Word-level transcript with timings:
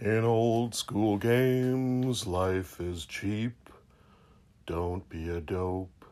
In 0.00 0.22
old 0.22 0.76
school 0.76 1.16
games, 1.16 2.24
life 2.24 2.80
is 2.80 3.04
cheap. 3.04 3.68
Don't 4.64 5.08
be 5.08 5.28
a 5.28 5.40
dope. 5.40 6.04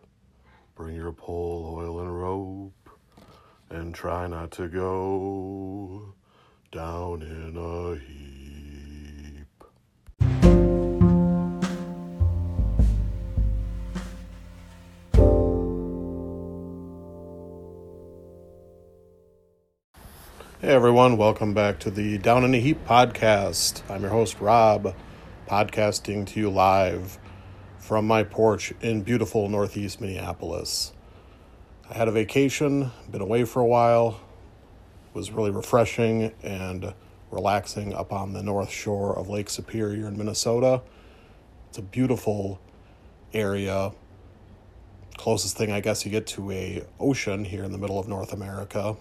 Bring 0.75 0.97
your 0.97 1.13
pole, 1.13 1.77
oil, 1.79 2.01
and 2.01 2.21
rope. 2.21 2.91
And 3.71 3.95
try 3.95 4.27
not 4.27 4.51
to 4.53 4.67
go 4.67 6.15
down 6.73 7.23
in 7.23 7.57
a 7.57 7.95
heap. 8.05 8.36
Hey 20.67 20.73
everyone, 20.73 21.17
welcome 21.17 21.55
back 21.55 21.79
to 21.79 21.93
the 21.93 22.19
Down 22.19 22.43
in 22.43 22.53
a 22.53 22.59
Heap 22.59 22.85
podcast. 22.85 23.89
I'm 23.89 24.03
your 24.03 24.11
host 24.11 24.41
Rob, 24.41 24.97
podcasting 25.47 26.27
to 26.27 26.41
you 26.41 26.51
live 26.51 27.21
from 27.79 28.05
my 28.05 28.25
porch 28.25 28.73
in 28.81 29.03
beautiful 29.03 29.49
northeast 29.49 30.01
Minneapolis. 30.01 30.93
I 31.89 31.95
had 31.95 32.09
a 32.09 32.11
vacation, 32.11 32.91
been 33.09 33.21
away 33.21 33.45
for 33.45 33.61
a 33.61 33.65
while, 33.65 34.21
was 35.15 35.31
really 35.31 35.53
refreshing 35.53 36.33
and 36.43 36.93
relaxing 37.31 37.95
up 37.95 38.13
on 38.13 38.33
the 38.33 38.43
north 38.43 38.73
shore 38.73 39.17
of 39.17 39.29
Lake 39.29 39.49
Superior 39.49 40.09
in 40.09 40.19
Minnesota. 40.19 40.83
It's 41.69 41.79
a 41.79 41.83
beautiful 41.83 42.61
area. 43.33 43.93
Closest 45.17 45.57
thing 45.57 45.71
I 45.71 45.79
guess 45.79 46.05
you 46.05 46.11
get 46.11 46.27
to 46.27 46.51
a 46.51 46.83
ocean 46.99 47.45
here 47.45 47.63
in 47.63 47.71
the 47.71 47.79
middle 47.79 48.01
of 48.01 48.09
North 48.09 48.33
America 48.33 48.97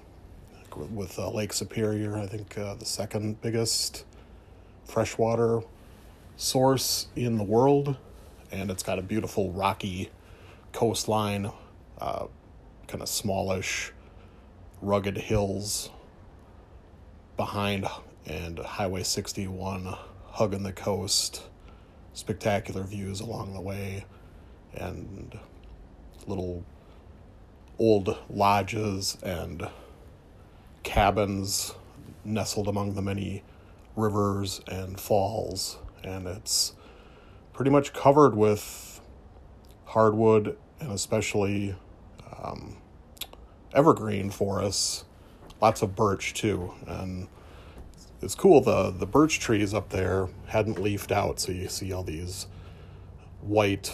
with 0.78 1.18
uh, 1.18 1.30
Lake 1.30 1.54
Superior, 1.54 2.18
I 2.18 2.28
think 2.28 2.58
uh, 2.58 2.76
the 2.76 2.86
second 2.86 3.42
biggest 3.42 4.06
freshwater 4.86 5.62
source 6.38 7.08
in 7.16 7.38
the 7.38 7.44
world, 7.44 7.98
and 8.52 8.70
it's 8.70 8.84
got 8.84 9.00
a 9.00 9.02
beautiful 9.02 9.52
rocky 9.52 10.09
coastline, 10.72 11.52
uh, 12.00 12.26
kind 12.88 13.02
of 13.02 13.09
smallish, 13.09 13.92
rugged 14.82 15.17
hills 15.17 15.90
behind, 17.38 17.86
and 18.26 18.60
Highway 18.60 19.04
61 19.04 19.95
hugging 20.32 20.64
the 20.64 20.73
coast. 20.73 21.44
Spectacular 22.14 22.84
views 22.84 23.20
along 23.20 23.54
the 23.54 23.62
way, 23.62 24.06
and 24.73 25.38
little 26.28 26.64
old 27.78 28.17
lodges 28.30 29.17
and 29.22 29.67
cabins 30.96 31.76
nestled 32.24 32.70
among 32.70 32.94
the 32.94 33.02
many 33.02 33.44
rivers 33.98 34.62
and 34.66 34.98
falls, 34.98 35.78
and 36.06 36.26
it's 36.26 36.72
pretty 37.52 37.70
much 37.70 37.92
covered 37.92 38.34
with 38.34 39.02
hardwood 39.84 40.56
and 40.80 40.94
especially 40.94 41.76
um, 42.42 42.78
evergreen 43.73 44.30
forests. 44.30 45.04
Lots 45.62 45.82
of 45.82 45.98
birch 45.98 46.34
too, 46.34 46.73
and 46.88 47.28
it's 48.22 48.34
cool. 48.34 48.62
the 48.62 48.90
The 48.92 49.06
birch 49.06 49.42
trees 49.42 49.73
up 49.73 49.90
there 49.90 50.30
hadn't 50.48 50.80
leafed 50.80 51.12
out, 51.12 51.42
so 51.42 51.52
you 51.52 51.68
see 51.68 51.92
all 51.92 52.04
these 52.04 52.48
white 53.42 53.94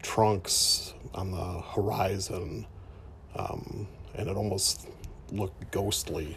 trunks 0.00 0.94
on 1.12 1.32
the 1.32 1.60
horizon, 1.60 2.68
um, 3.34 3.88
and 4.14 4.28
it 4.28 4.36
almost 4.36 4.86
look 5.30 5.52
ghostly 5.70 6.36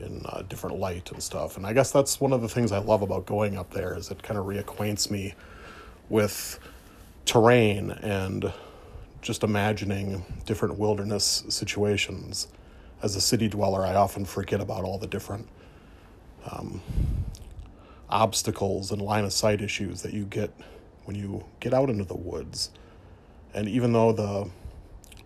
in 0.00 0.22
uh, 0.26 0.42
different 0.42 0.78
light 0.78 1.10
and 1.12 1.22
stuff. 1.22 1.56
And 1.56 1.66
I 1.66 1.72
guess 1.72 1.90
that's 1.90 2.20
one 2.20 2.32
of 2.32 2.40
the 2.40 2.48
things 2.48 2.72
I 2.72 2.78
love 2.78 3.02
about 3.02 3.26
going 3.26 3.56
up 3.56 3.70
there 3.72 3.96
is 3.96 4.10
it 4.10 4.22
kind 4.22 4.38
of 4.38 4.46
reacquaints 4.46 5.10
me 5.10 5.34
with 6.08 6.58
terrain 7.26 7.90
and 7.90 8.52
just 9.22 9.44
imagining 9.44 10.24
different 10.46 10.78
wilderness 10.78 11.44
situations. 11.48 12.48
As 13.02 13.16
a 13.16 13.20
city 13.20 13.48
dweller, 13.48 13.84
I 13.84 13.94
often 13.94 14.24
forget 14.24 14.60
about 14.60 14.84
all 14.84 14.98
the 14.98 15.06
different 15.06 15.48
um, 16.50 16.80
obstacles 18.08 18.90
and 18.90 19.00
line 19.00 19.24
of 19.24 19.32
sight 19.32 19.60
issues 19.60 20.02
that 20.02 20.12
you 20.12 20.24
get 20.24 20.50
when 21.04 21.16
you 21.16 21.44
get 21.60 21.74
out 21.74 21.90
into 21.90 22.04
the 22.04 22.16
woods. 22.16 22.70
And 23.54 23.68
even 23.68 23.92
though 23.92 24.12
the 24.12 24.50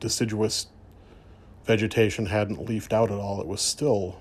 deciduous 0.00 0.66
vegetation 1.64 2.26
hadn't 2.26 2.64
leafed 2.64 2.92
out 2.92 3.10
at 3.10 3.18
all. 3.18 3.40
It 3.40 3.46
was 3.46 3.60
still 3.60 4.20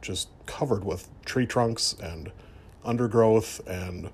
just 0.00 0.28
covered 0.46 0.84
with 0.84 1.08
tree 1.24 1.46
trunks 1.46 1.94
and 2.02 2.30
undergrowth 2.84 3.66
and 3.66 4.10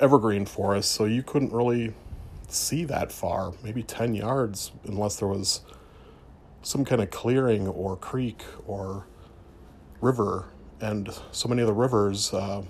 evergreen 0.00 0.46
forest, 0.46 0.90
so 0.92 1.04
you 1.04 1.22
couldn't 1.22 1.52
really 1.52 1.94
see 2.48 2.84
that 2.84 3.10
far, 3.12 3.52
maybe 3.62 3.82
10 3.82 4.14
yards, 4.14 4.72
unless 4.84 5.16
there 5.16 5.28
was 5.28 5.60
some 6.62 6.84
kind 6.84 7.02
of 7.02 7.10
clearing 7.10 7.66
or 7.66 7.96
creek 7.96 8.42
or 8.66 9.06
river. 10.00 10.46
And 10.80 11.08
so 11.30 11.48
many 11.48 11.62
of 11.62 11.66
the 11.66 11.74
rivers 11.74 12.32
uh, 12.32 12.62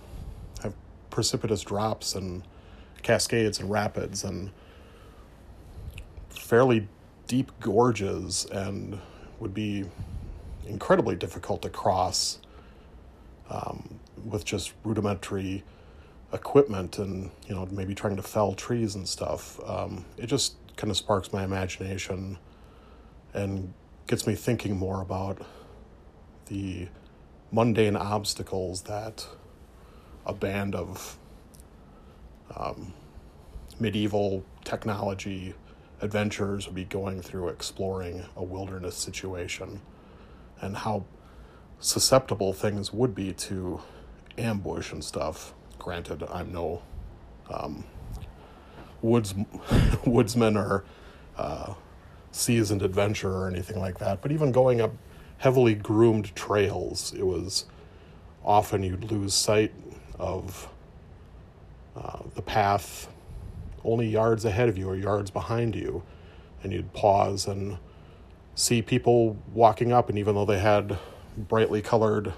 have 0.63 0.75
precipitous 1.11 1.63
drops 1.63 2.15
and 2.15 2.43
cascades 3.03 3.59
and 3.59 3.71
rapids 3.71 4.25
and 4.25 4.51
fairly 6.29 6.89
deep 7.33 7.51
gorges 7.61 8.45
and 8.53 9.01
would 9.41 9.55
be 9.55 9.87
incredibly 10.67 11.17
difficult 11.17 11.63
to 11.63 11.71
cross 11.71 12.39
um, 13.49 13.99
with 14.27 14.45
just 14.45 14.75
rudimentary 14.85 15.65
equipment 16.35 16.99
and 16.99 17.31
you 17.47 17.55
know 17.55 17.67
maybe 17.71 17.95
trying 17.95 18.17
to 18.17 18.23
fell 18.23 18.53
trees 18.53 18.97
and 18.97 19.09
stuff. 19.09 19.59
Um, 19.67 20.05
it 20.19 20.27
just 20.27 20.57
kind 20.77 20.91
of 20.91 20.97
sparks 20.99 21.33
my 21.33 21.43
imagination 21.43 22.37
and 23.33 23.73
gets 24.07 24.27
me 24.27 24.35
thinking 24.35 24.77
more 24.77 25.01
about 25.01 25.39
the 26.49 26.87
mundane 27.51 27.97
obstacles 27.97 28.83
that 28.83 29.27
a 30.27 30.35
band 30.35 30.75
of 30.75 31.17
um, 32.55 32.93
medieval 33.81 34.45
technology 34.65 35.55
adventurers 36.03 36.67
would 36.67 36.75
be 36.75 36.85
going 36.85 37.23
through 37.23 37.49
exploring 37.49 38.25
a 38.37 38.43
wilderness 38.43 38.97
situation 38.97 39.81
and 40.61 40.77
how 40.77 41.05
susceptible 41.79 42.53
things 42.53 42.93
would 42.93 43.15
be 43.15 43.33
to 43.33 43.81
ambush 44.37 44.93
and 44.93 45.03
stuff. 45.03 45.55
Granted, 45.79 46.25
I'm 46.25 46.53
no 46.53 46.83
um, 47.49 47.85
woods 49.01 49.35
woodsman 50.07 50.57
or 50.57 50.85
uh, 51.37 51.75
seasoned 52.33 52.83
adventurer 52.83 53.43
or 53.43 53.49
anything 53.49 53.79
like 53.79 53.99
that, 53.99 54.21
but 54.21 54.33
even 54.33 54.53
going 54.53 54.81
up 54.81 54.93
heavily 55.39 55.75
groomed 55.75 56.35
trails, 56.35 57.13
it 57.17 57.27
was 57.27 57.67
often 58.45 58.83
you'd 58.83 59.11
lose 59.11 59.35
sight 59.35 59.73
of 60.19 60.69
uh, 61.97 62.21
the 62.35 62.43
path 62.43 63.09
only 63.85 64.09
yards 64.09 64.45
ahead 64.45 64.69
of 64.69 64.79
you 64.79 64.89
or 64.89 64.97
yards 64.97 65.31
behind 65.31 65.75
you. 65.75 66.03
And 66.63 66.73
you'd 66.73 66.93
pause 66.93 67.47
and 67.47 67.79
see 68.55 68.83
people 68.83 69.37
walking 69.53 69.93
up, 69.93 70.09
and 70.09 70.19
even 70.19 70.35
though 70.35 70.45
they 70.45 70.59
had 70.59 70.99
brightly 71.37 71.83
colored 71.83 72.33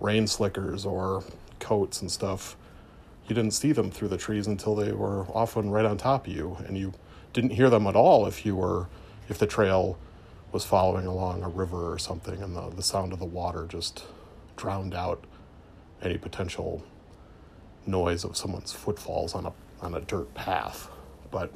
rain 0.00 0.26
slickers 0.26 0.84
or 0.84 1.22
coats 1.60 2.00
and 2.00 2.10
stuff, 2.10 2.56
you 3.28 3.34
didn't 3.34 3.52
see 3.52 3.72
them 3.72 3.90
through 3.90 4.08
the 4.08 4.16
trees 4.16 4.46
until 4.46 4.74
they 4.74 4.92
were 4.92 5.26
often 5.34 5.70
right 5.70 5.84
on 5.84 5.98
top 5.98 6.26
of 6.26 6.32
you, 6.32 6.56
and 6.66 6.78
you 6.78 6.92
didn't 7.32 7.50
hear 7.50 7.68
them 7.68 7.86
at 7.86 7.94
all 7.94 8.26
if 8.26 8.46
you 8.46 8.56
were 8.56 8.88
if 9.28 9.38
the 9.38 9.46
trail 9.46 9.98
was 10.50 10.64
following 10.64 11.06
along 11.06 11.42
a 11.42 11.48
river 11.48 11.92
or 11.92 11.98
something, 11.98 12.42
and 12.42 12.56
the, 12.56 12.70
the 12.70 12.82
sound 12.82 13.12
of 13.12 13.18
the 13.18 13.26
water 13.26 13.66
just 13.68 14.04
drowned 14.56 14.94
out 14.94 15.22
any 16.02 16.16
potential 16.16 16.82
noise 17.86 18.24
of 18.24 18.36
someone's 18.36 18.72
footfalls 18.72 19.34
on 19.34 19.44
a 19.44 19.52
on 19.80 19.94
a 19.94 20.00
dirt 20.00 20.32
path. 20.34 20.90
But 21.30 21.52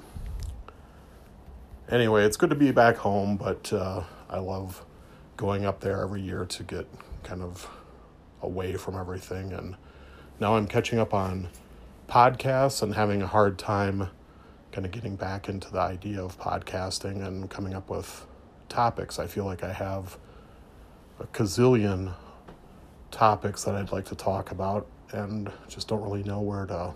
anyway, 1.91 2.25
it's 2.25 2.37
good 2.37 2.51
to 2.51 2.57
be 2.57 2.71
back 2.73 2.97
home, 2.97 3.37
but 3.37 3.73
uh, 3.73 4.03
I 4.29 4.39
love 4.39 4.85
going 5.37 5.65
up 5.65 5.81
there 5.81 6.03
every 6.03 6.23
year 6.23 6.45
to 6.45 6.63
get 6.63 6.87
kind 7.23 7.43
of 7.43 7.69
away 8.43 8.77
from 8.77 8.97
everything. 8.97 9.53
And 9.53 9.77
now 10.41 10.57
I'm 10.57 10.67
catching 10.67 10.99
up 10.99 11.15
on 11.15 11.49
podcasts 12.09 12.83
and 12.83 12.95
having 12.95 13.23
a 13.23 13.27
hard 13.27 13.59
time 13.59 14.09
kind 14.73 14.87
of 14.87 14.91
getting 14.91 15.17
back 15.17 15.49
into 15.49 15.71
the 15.71 15.81
idea 15.81 16.23
of 16.23 16.39
podcasting 16.39 17.25
and 17.25 17.49
coming 17.51 17.75
up 17.75 17.91
with 17.91 18.27
topics. 18.69 19.19
I 19.19 19.27
feel 19.27 19.45
like 19.45 19.63
I 19.63 19.73
have 19.73 20.19
a 21.21 21.27
gazillion 21.27 22.15
topics 23.11 23.65
that 23.65 23.75
I'd 23.75 23.93
like 23.93 24.07
to 24.07 24.15
talk 24.15 24.51
about 24.51 24.87
and 25.13 25.53
just 25.69 25.89
don't 25.89 26.03
really 26.03 26.23
know 26.23 26.41
where 26.41 26.65
to 26.67 26.95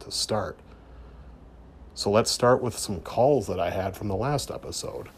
to 0.00 0.10
start. 0.10 0.58
So 1.94 2.10
let's 2.10 2.30
start 2.30 2.62
with 2.62 2.76
some 2.76 3.00
calls 3.00 3.46
that 3.46 3.60
I 3.60 3.70
had 3.70 3.96
from 3.96 4.08
the 4.08 4.16
last 4.16 4.50
episode. 4.50 5.08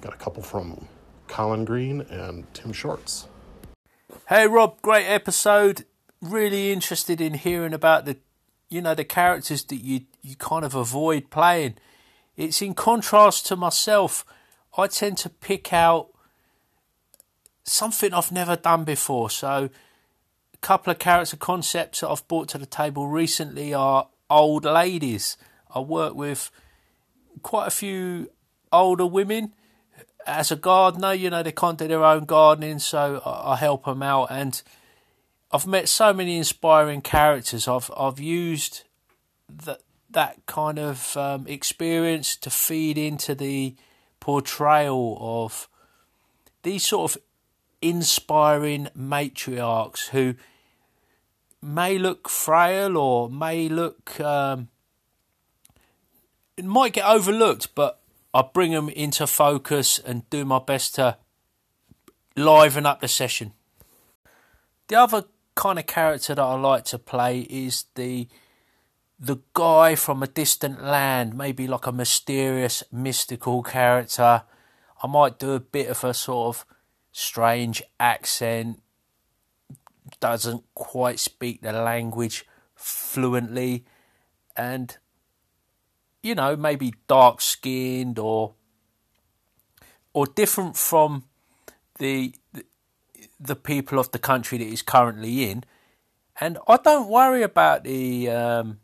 Got 0.00 0.14
a 0.14 0.16
couple 0.16 0.42
from 0.42 0.88
Colin 1.28 1.64
Green 1.64 2.00
and 2.02 2.52
Tim 2.54 2.72
Shorts. 2.72 3.28
Hey 4.28 4.46
Rob, 4.46 4.80
great 4.82 5.06
episode. 5.06 5.84
really 6.20 6.72
interested 6.72 7.20
in 7.20 7.34
hearing 7.34 7.72
about 7.72 8.06
the, 8.06 8.16
you 8.68 8.80
know, 8.80 8.94
the 8.94 9.04
characters 9.04 9.62
that 9.64 9.76
you 9.76 10.02
you 10.22 10.34
kind 10.36 10.64
of 10.64 10.74
avoid 10.74 11.30
playing. 11.30 11.76
It's 12.36 12.60
in 12.60 12.74
contrast 12.74 13.46
to 13.46 13.56
myself. 13.56 14.24
I 14.76 14.88
tend 14.88 15.18
to 15.18 15.30
pick 15.30 15.72
out 15.72 16.08
something 17.64 18.12
I've 18.12 18.32
never 18.32 18.56
done 18.56 18.84
before. 18.84 19.30
So, 19.30 19.70
a 20.52 20.56
couple 20.58 20.90
of 20.90 20.98
character 20.98 21.36
concepts 21.36 22.00
that 22.00 22.08
I've 22.08 22.26
brought 22.28 22.48
to 22.48 22.58
the 22.58 22.66
table 22.66 23.08
recently 23.08 23.72
are 23.72 24.08
old 24.30 24.64
ladies. 24.64 25.36
I 25.74 25.80
work 25.80 26.14
with 26.14 26.50
quite 27.42 27.66
a 27.66 27.70
few 27.70 28.30
older 28.72 29.06
women 29.06 29.52
as 30.26 30.50
a 30.50 30.56
gardener. 30.56 31.12
You 31.12 31.30
know, 31.30 31.42
they 31.42 31.52
can't 31.52 31.78
do 31.78 31.88
their 31.88 32.04
own 32.04 32.24
gardening, 32.24 32.78
so 32.78 33.22
I 33.24 33.56
help 33.56 33.84
them 33.84 34.02
out. 34.02 34.28
And 34.30 34.60
I've 35.50 35.66
met 35.66 35.88
so 35.88 36.12
many 36.12 36.38
inspiring 36.38 37.02
characters. 37.02 37.68
I've 37.68 37.90
I've 37.96 38.20
used 38.20 38.82
that 39.48 39.80
that 40.10 40.44
kind 40.46 40.78
of 40.78 41.16
um, 41.16 41.46
experience 41.46 42.36
to 42.36 42.50
feed 42.50 42.96
into 42.96 43.34
the 43.34 43.74
portrayal 44.20 45.18
of 45.20 45.68
these 46.62 46.84
sort 46.86 47.12
of 47.14 47.22
inspiring 47.82 48.88
matriarchs 48.96 50.08
who 50.08 50.34
may 51.62 51.98
look 51.98 52.28
frail 52.28 52.96
or 52.96 53.28
may 53.28 53.68
look 53.68 54.20
um, 54.20 54.68
it 56.56 56.64
might 56.64 56.92
get 56.92 57.06
overlooked, 57.06 57.74
but 57.74 58.00
I 58.32 58.42
bring 58.42 58.72
them 58.72 58.88
into 58.88 59.26
focus 59.26 59.98
and 59.98 60.28
do 60.30 60.44
my 60.44 60.58
best 60.58 60.94
to 60.96 61.18
liven 62.34 62.86
up 62.86 63.00
the 63.00 63.08
session. 63.08 63.52
The 64.88 64.96
other 64.96 65.24
kind 65.54 65.78
of 65.78 65.86
character 65.86 66.34
that 66.34 66.42
I 66.42 66.54
like 66.54 66.84
to 66.86 66.98
play 66.98 67.40
is 67.40 67.84
the 67.94 68.28
the 69.18 69.38
guy 69.54 69.94
from 69.94 70.22
a 70.22 70.26
distant 70.26 70.84
land, 70.84 71.34
maybe 71.36 71.66
like 71.66 71.86
a 71.86 71.92
mysterious, 71.92 72.82
mystical 72.92 73.62
character. 73.62 74.42
I 75.02 75.06
might 75.06 75.38
do 75.38 75.52
a 75.52 75.60
bit 75.60 75.88
of 75.88 76.04
a 76.04 76.12
sort 76.12 76.54
of 76.54 76.66
strange 77.12 77.82
accent, 77.98 78.82
doesn't 80.20 80.64
quite 80.74 81.18
speak 81.18 81.62
the 81.62 81.72
language 81.72 82.46
fluently, 82.74 83.84
and 84.56 84.96
you 86.22 86.34
know, 86.34 86.56
maybe 86.56 86.94
dark 87.06 87.40
skinned 87.40 88.18
or 88.18 88.54
or 90.12 90.26
different 90.26 90.76
from 90.76 91.24
the, 91.98 92.34
the 93.38 93.54
people 93.54 93.98
of 93.98 94.10
the 94.12 94.18
country 94.18 94.56
that 94.58 94.64
he's 94.64 94.82
currently 94.82 95.50
in, 95.50 95.62
and 96.40 96.58
I 96.66 96.78
don't 96.78 97.08
worry 97.08 97.42
about 97.42 97.84
the 97.84 98.30
um, 98.30 98.80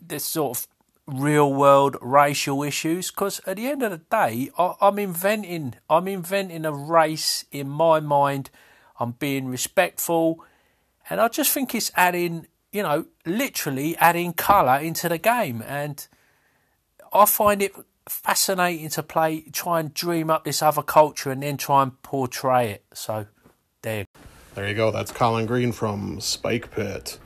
this 0.00 0.24
sort 0.24 0.58
of 0.58 0.68
real 1.06 1.52
world 1.52 1.96
racial 2.00 2.62
issues 2.62 3.10
because 3.10 3.40
at 3.46 3.56
the 3.56 3.66
end 3.66 3.82
of 3.82 3.90
the 3.90 3.98
day, 3.98 4.50
I, 4.58 4.74
I'm 4.80 4.98
inventing 4.98 5.74
I'm 5.88 6.08
inventing 6.08 6.64
a 6.64 6.72
race 6.72 7.44
in 7.50 7.68
my 7.68 8.00
mind. 8.00 8.50
I'm 9.00 9.12
being 9.12 9.48
respectful, 9.48 10.44
and 11.08 11.20
I 11.20 11.28
just 11.28 11.52
think 11.52 11.74
it's 11.74 11.90
adding, 11.96 12.46
you 12.70 12.82
know, 12.82 13.06
literally 13.24 13.96
adding 13.96 14.34
colour 14.34 14.76
into 14.76 15.08
the 15.08 15.18
game, 15.18 15.64
and 15.66 16.06
I 17.12 17.24
find 17.24 17.62
it 17.62 17.74
fascinating 18.06 18.90
to 18.90 19.02
play, 19.02 19.42
try 19.52 19.80
and 19.80 19.94
dream 19.94 20.30
up 20.30 20.44
this 20.44 20.62
other 20.62 20.82
culture, 20.82 21.30
and 21.30 21.42
then 21.42 21.56
try 21.56 21.82
and 21.82 22.00
portray 22.02 22.70
it. 22.72 22.84
So, 22.92 23.26
there. 23.82 24.04
There 24.54 24.68
you 24.68 24.74
go. 24.74 24.90
That's 24.90 25.12
Colin 25.12 25.46
Green 25.46 25.72
from 25.72 26.20
Spike 26.20 26.70
Pit, 26.70 27.18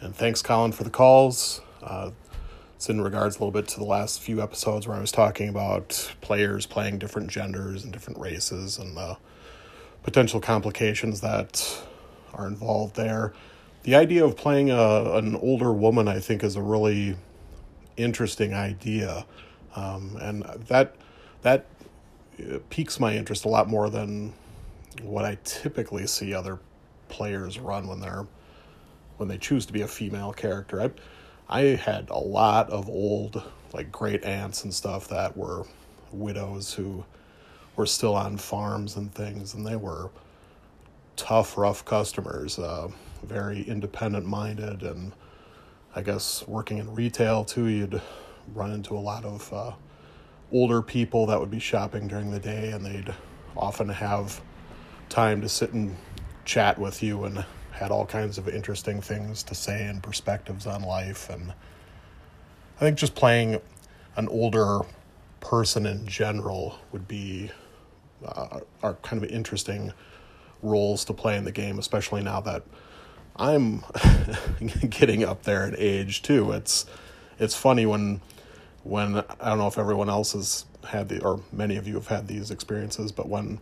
and 0.00 0.16
thanks, 0.16 0.40
Colin, 0.40 0.72
for 0.72 0.84
the 0.84 0.90
calls. 0.90 1.60
Uh, 1.82 2.12
it's 2.80 2.88
in 2.88 3.02
regards 3.02 3.36
a 3.36 3.40
little 3.40 3.50
bit 3.50 3.68
to 3.68 3.78
the 3.78 3.84
last 3.84 4.22
few 4.22 4.40
episodes 4.40 4.88
where 4.88 4.96
I 4.96 5.00
was 5.00 5.12
talking 5.12 5.50
about 5.50 6.14
players 6.22 6.64
playing 6.64 6.98
different 6.98 7.30
genders 7.30 7.84
and 7.84 7.92
different 7.92 8.18
races 8.18 8.78
and 8.78 8.96
the 8.96 9.18
potential 10.02 10.40
complications 10.40 11.20
that 11.20 11.82
are 12.34 12.46
involved 12.46 12.96
there. 12.96 13.32
The 13.82 13.94
idea 13.94 14.24
of 14.24 14.36
playing 14.36 14.70
a, 14.70 15.16
an 15.16 15.36
older 15.36 15.72
woman, 15.72 16.08
I 16.08 16.20
think, 16.20 16.44
is 16.44 16.56
a 16.56 16.62
really 16.62 17.16
interesting 17.96 18.54
idea, 18.54 19.26
um, 19.74 20.16
and 20.20 20.42
that 20.68 20.96
that 21.42 21.66
piques 22.68 23.00
my 23.00 23.14
interest 23.14 23.44
a 23.44 23.48
lot 23.48 23.68
more 23.68 23.90
than 23.90 24.32
what 25.02 25.24
I 25.24 25.38
typically 25.44 26.06
see 26.06 26.34
other 26.34 26.58
players 27.08 27.58
run 27.58 27.86
when 27.86 28.00
they're 28.00 28.26
when 29.16 29.28
they 29.28 29.38
choose 29.38 29.66
to 29.66 29.72
be 29.72 29.82
a 29.82 29.88
female 29.88 30.32
character. 30.32 30.80
I 30.80 30.90
I 31.48 31.60
had 31.76 32.10
a 32.10 32.18
lot 32.18 32.70
of 32.70 32.88
old 32.88 33.42
like 33.72 33.90
great 33.90 34.24
aunts 34.24 34.64
and 34.64 34.72
stuff 34.74 35.08
that 35.08 35.36
were 35.36 35.64
widows 36.12 36.74
who 36.74 37.04
were 37.76 37.86
still 37.86 38.14
on 38.14 38.36
farms 38.36 38.96
and 38.96 39.14
things, 39.14 39.54
and 39.54 39.66
they 39.66 39.76
were 39.76 40.10
tough, 41.16 41.56
rough 41.56 41.84
customers, 41.84 42.58
uh, 42.58 42.88
very 43.22 43.62
independent 43.62 44.26
minded, 44.26 44.82
and 44.82 45.12
I 45.94 46.02
guess 46.02 46.46
working 46.46 46.78
in 46.78 46.94
retail 46.94 47.44
too, 47.44 47.66
you'd 47.66 48.00
run 48.54 48.72
into 48.72 48.96
a 48.96 49.00
lot 49.00 49.24
of 49.24 49.52
uh, 49.52 49.72
older 50.52 50.82
people 50.82 51.26
that 51.26 51.38
would 51.38 51.50
be 51.50 51.58
shopping 51.58 52.08
during 52.08 52.30
the 52.30 52.40
day, 52.40 52.70
and 52.72 52.84
they'd 52.84 53.14
often 53.56 53.88
have 53.88 54.40
time 55.08 55.40
to 55.40 55.48
sit 55.48 55.72
and 55.72 55.96
chat 56.44 56.78
with 56.78 57.02
you 57.02 57.24
and 57.24 57.44
had 57.72 57.90
all 57.90 58.06
kinds 58.06 58.38
of 58.38 58.48
interesting 58.48 59.00
things 59.00 59.42
to 59.42 59.54
say 59.54 59.86
and 59.86 60.02
perspectives 60.02 60.66
on 60.66 60.82
life. 60.82 61.30
And 61.30 61.52
I 62.76 62.80
think 62.80 62.98
just 62.98 63.14
playing 63.14 63.60
an 64.16 64.28
older 64.28 64.80
person 65.40 65.86
in 65.86 66.06
general 66.06 66.78
would 66.92 67.08
be 67.08 67.50
uh, 68.24 68.60
are 68.82 68.94
kind 69.02 69.22
of 69.22 69.30
interesting 69.30 69.92
roles 70.62 71.04
to 71.06 71.12
play 71.12 71.36
in 71.36 71.44
the 71.44 71.52
game, 71.52 71.78
especially 71.78 72.22
now 72.22 72.40
that 72.40 72.62
I'm 73.36 73.82
getting 74.88 75.24
up 75.24 75.44
there 75.44 75.66
in 75.66 75.74
age 75.78 76.22
too. 76.22 76.52
It's 76.52 76.86
it's 77.38 77.54
funny 77.54 77.86
when 77.86 78.20
when 78.82 79.16
I 79.16 79.48
don't 79.48 79.58
know 79.58 79.68
if 79.68 79.78
everyone 79.78 80.10
else 80.10 80.32
has 80.32 80.64
had 80.84 81.08
the 81.08 81.22
or 81.22 81.40
many 81.52 81.76
of 81.76 81.86
you 81.86 81.94
have 81.94 82.08
had 82.08 82.28
these 82.28 82.50
experiences, 82.50 83.12
but 83.12 83.28
when 83.28 83.60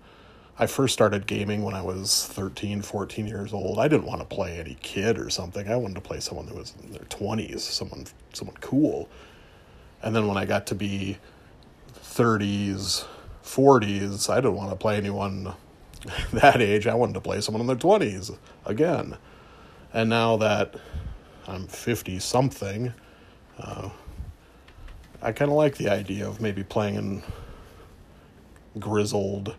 I 0.61 0.67
first 0.67 0.93
started 0.93 1.29
gaming 1.29 1.63
when 1.63 1.75
I 1.75 1.83
was 1.83 2.27
13, 2.27 2.83
14 2.83 3.29
years 3.29 3.53
old. 3.53 3.79
I 3.79 3.87
didn't 3.87 4.07
want 4.07 4.21
to 4.21 4.25
play 4.25 4.59
any 4.59 4.77
kid 4.83 5.17
or 5.17 5.31
something. 5.31 5.71
I 5.71 5.77
wanted 5.77 5.95
to 5.95 6.01
play 6.01 6.19
someone 6.19 6.49
who 6.49 6.57
was 6.57 6.75
in 6.83 6.91
their 6.91 7.05
20s, 7.05 7.61
someone 7.61 8.07
someone 8.33 8.57
cool. 8.61 9.09
And 10.03 10.17
then 10.17 10.27
when 10.27 10.37
I 10.37 10.47
got 10.47 10.67
to 10.69 10.75
be 10.75 11.19
30s, 12.19 13.05
40s, 13.45 14.29
I 14.29 14.37
didn't 14.37 14.57
want 14.57 14.71
to 14.71 14.77
play 14.77 14.97
anyone 14.97 15.55
that 16.33 16.61
age. 16.61 16.89
I 16.89 16.95
wanted 16.95 17.13
to 17.13 17.21
play 17.21 17.41
someone 17.41 17.61
in 17.61 17.69
their 17.69 17.77
20s 17.77 18.37
again. 18.67 19.17
And 19.95 20.11
now 20.11 20.37
that 20.39 20.75
I'm 21.47 21.69
50 21.69 22.19
something, 22.19 22.93
uh, 23.57 23.91
I 25.23 25.31
kind 25.31 25.49
of 25.49 25.57
like 25.57 25.77
the 25.77 25.91
idea 25.91 26.29
of 26.29 26.41
maybe 26.41 26.65
playing 26.65 26.97
in 26.97 27.23
grizzled 28.81 29.55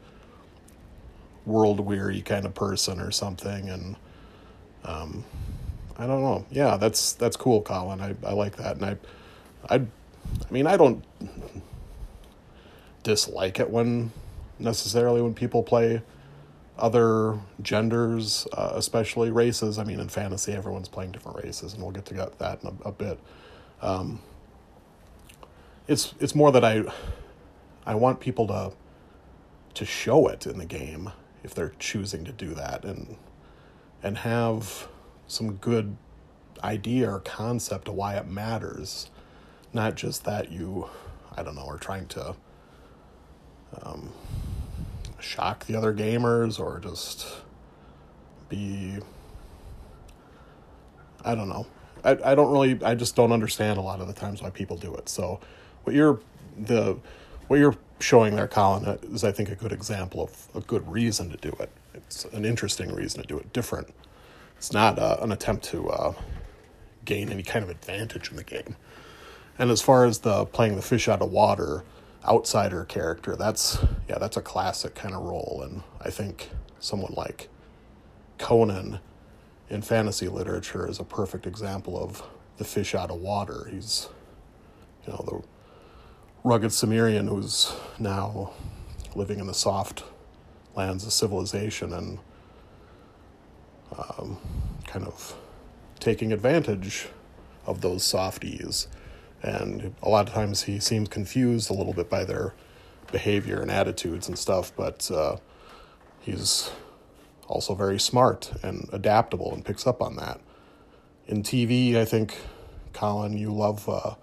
world 1.45 1.79
weary 1.79 2.21
kind 2.21 2.45
of 2.45 2.53
person 2.53 2.99
or 2.99 3.11
something 3.11 3.69
and 3.69 3.95
um, 4.83 5.23
I 5.97 6.05
don't 6.07 6.21
know. 6.21 6.45
Yeah, 6.51 6.77
that's 6.77 7.13
that's 7.13 7.35
cool, 7.35 7.61
Colin. 7.61 7.99
I, 7.99 8.15
I 8.25 8.31
like 8.31 8.55
that, 8.55 8.77
and 8.77 8.85
I, 8.85 8.97
I, 9.69 9.75
I 9.75 10.51
mean, 10.51 10.65
I 10.65 10.77
don't 10.77 11.03
dislike 13.09 13.59
it 13.59 13.69
when 13.71 14.11
necessarily 14.59 15.19
when 15.19 15.33
people 15.33 15.63
play 15.63 16.01
other 16.77 17.39
genders, 17.61 18.47
uh, 18.53 18.71
especially 18.75 19.31
races. 19.31 19.79
I 19.79 19.83
mean, 19.83 19.99
in 19.99 20.09
fantasy, 20.09 20.53
everyone's 20.53 20.87
playing 20.87 21.11
different 21.11 21.43
races, 21.43 21.73
and 21.73 21.81
we'll 21.81 21.91
get 21.91 22.05
to 22.05 22.31
that 22.37 22.63
in 22.63 22.69
a, 22.69 22.89
a 22.89 22.91
bit. 22.91 23.19
Um, 23.81 24.21
it's 25.87 26.13
it's 26.19 26.35
more 26.35 26.51
that 26.51 26.63
I 26.63 26.83
I 27.83 27.95
want 27.95 28.19
people 28.19 28.45
to 28.47 28.73
to 29.73 29.85
show 29.85 30.27
it 30.27 30.45
in 30.45 30.59
the 30.59 30.65
game 30.65 31.11
if 31.43 31.55
they're 31.55 31.73
choosing 31.79 32.23
to 32.25 32.31
do 32.31 32.53
that 32.53 32.85
and 32.85 33.17
and 34.03 34.19
have 34.19 34.87
some 35.27 35.53
good 35.53 35.97
idea 36.63 37.09
or 37.09 37.19
concept 37.19 37.87
of 37.87 37.95
why 37.95 38.15
it 38.15 38.27
matters 38.27 39.09
not 39.71 39.95
just 39.95 40.25
that 40.25 40.51
you 40.51 40.89
i 41.37 41.41
don't 41.43 41.55
know 41.55 41.65
are 41.65 41.77
trying 41.77 42.05
to 42.07 42.35
um, 43.83 44.11
shock 45.19 45.65
the 45.65 45.75
other 45.75 45.93
gamers 45.93 46.59
or 46.59 46.79
just 46.79 47.27
be 48.47 48.97
i 51.23 51.35
don't 51.35 51.49
know 51.49 51.67
I, 52.03 52.17
I 52.23 52.35
don't 52.35 52.51
really 52.51 52.83
i 52.83 52.95
just 52.95 53.15
don't 53.15 53.31
understand 53.31 53.77
a 53.77 53.81
lot 53.81 53.99
of 53.99 54.07
the 54.07 54.13
times 54.13 54.41
why 54.41 54.49
people 54.49 54.77
do 54.77 54.95
it 54.95 55.09
so 55.09 55.39
what 55.83 55.95
you're 55.95 56.19
the 56.57 56.97
what 57.47 57.59
you're 57.59 57.75
showing 57.99 58.35
there, 58.35 58.47
Colin, 58.47 58.99
is 59.11 59.23
I 59.23 59.31
think 59.31 59.49
a 59.49 59.55
good 59.55 59.71
example 59.71 60.21
of 60.21 60.47
a 60.55 60.61
good 60.61 60.89
reason 60.89 61.31
to 61.31 61.37
do 61.37 61.49
it. 61.59 61.69
It's 61.93 62.23
an 62.25 62.45
interesting 62.45 62.93
reason 62.93 63.21
to 63.21 63.27
do 63.27 63.37
it, 63.37 63.51
different 63.51 63.93
it's 64.59 64.73
not 64.73 64.99
uh, 64.99 65.15
an 65.21 65.31
attempt 65.31 65.63
to 65.65 65.89
uh, 65.89 66.13
gain 67.05 67.29
any 67.29 67.43
kind 67.43 67.63
of 67.63 67.69
advantage 67.69 68.29
in 68.29 68.35
the 68.35 68.43
game. 68.43 68.75
And 69.57 69.71
as 69.71 69.81
far 69.81 70.03
as 70.03 70.19
the 70.19 70.45
playing 70.45 70.75
the 70.75 70.81
fish 70.81 71.07
out 71.07 71.21
of 71.21 71.31
water 71.31 71.85
outsider 72.25 72.85
character, 72.85 73.35
that's 73.35 73.79
yeah, 74.07 74.17
that's 74.17 74.37
a 74.37 74.41
classic 74.41 74.95
kind 74.95 75.13
of 75.15 75.21
role, 75.21 75.61
and 75.63 75.83
I 76.01 76.09
think 76.09 76.49
someone 76.79 77.13
like 77.15 77.49
Conan 78.37 78.99
in 79.69 79.81
fantasy 79.81 80.27
literature 80.27 80.87
is 80.87 80.99
a 80.99 81.03
perfect 81.03 81.45
example 81.45 82.01
of 82.01 82.23
the 82.57 82.63
fish 82.63 82.95
out 82.95 83.11
of 83.11 83.17
water. 83.17 83.67
He's 83.71 84.09
you 85.05 85.13
know 85.13 85.23
the 85.25 85.41
rugged 86.43 86.71
Cimmerian 86.71 87.27
who's 87.27 87.73
now 87.99 88.51
living 89.15 89.39
in 89.39 89.47
the 89.47 89.53
soft 89.53 90.03
lands 90.75 91.05
of 91.05 91.11
civilization 91.11 91.93
and 91.93 92.19
um, 93.97 94.37
kind 94.87 95.05
of 95.05 95.35
taking 95.99 96.31
advantage 96.31 97.07
of 97.65 97.81
those 97.81 98.03
softies. 98.03 98.87
And 99.41 99.95
a 100.01 100.09
lot 100.09 100.27
of 100.27 100.33
times 100.33 100.63
he 100.63 100.79
seems 100.79 101.09
confused 101.09 101.69
a 101.69 101.73
little 101.73 101.93
bit 101.93 102.09
by 102.09 102.25
their 102.25 102.53
behavior 103.11 103.61
and 103.61 103.71
attitudes 103.71 104.27
and 104.27 104.37
stuff, 104.37 104.71
but 104.75 105.09
uh, 105.11 105.37
he's 106.19 106.71
also 107.47 107.73
very 107.73 107.99
smart 107.99 108.51
and 108.63 108.87
adaptable 108.91 109.53
and 109.53 109.65
picks 109.65 109.87
up 109.87 110.01
on 110.01 110.15
that. 110.17 110.39
In 111.27 111.43
TV, 111.43 111.95
I 111.95 112.05
think, 112.05 112.37
Colin, 112.93 113.37
you 113.37 113.51
love 113.51 113.87
uh, 113.87 114.15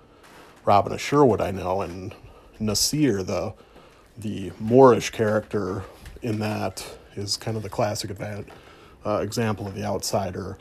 Robin 0.64 0.92
of 0.92 1.00
Sherwood, 1.00 1.40
I 1.40 1.50
know, 1.50 1.80
and 1.80 2.14
Nasir, 2.58 3.22
the 3.22 3.54
the 4.18 4.50
Moorish 4.58 5.10
character 5.10 5.84
in 6.22 6.38
that, 6.38 6.98
is 7.16 7.36
kind 7.36 7.56
of 7.56 7.62
the 7.62 7.68
classic 7.68 8.10
uh, 8.18 9.18
example 9.18 9.66
of 9.66 9.74
the 9.74 9.84
outsider, 9.84 10.56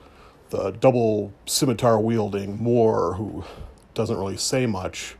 the 0.50 0.72
double 0.72 1.34
scimitar 1.46 2.00
wielding 2.00 2.62
Moor 2.62 3.14
who 3.14 3.46
doesn't 3.96 4.18
really 4.18 4.38
say 4.38 4.66
much, 4.66 5.16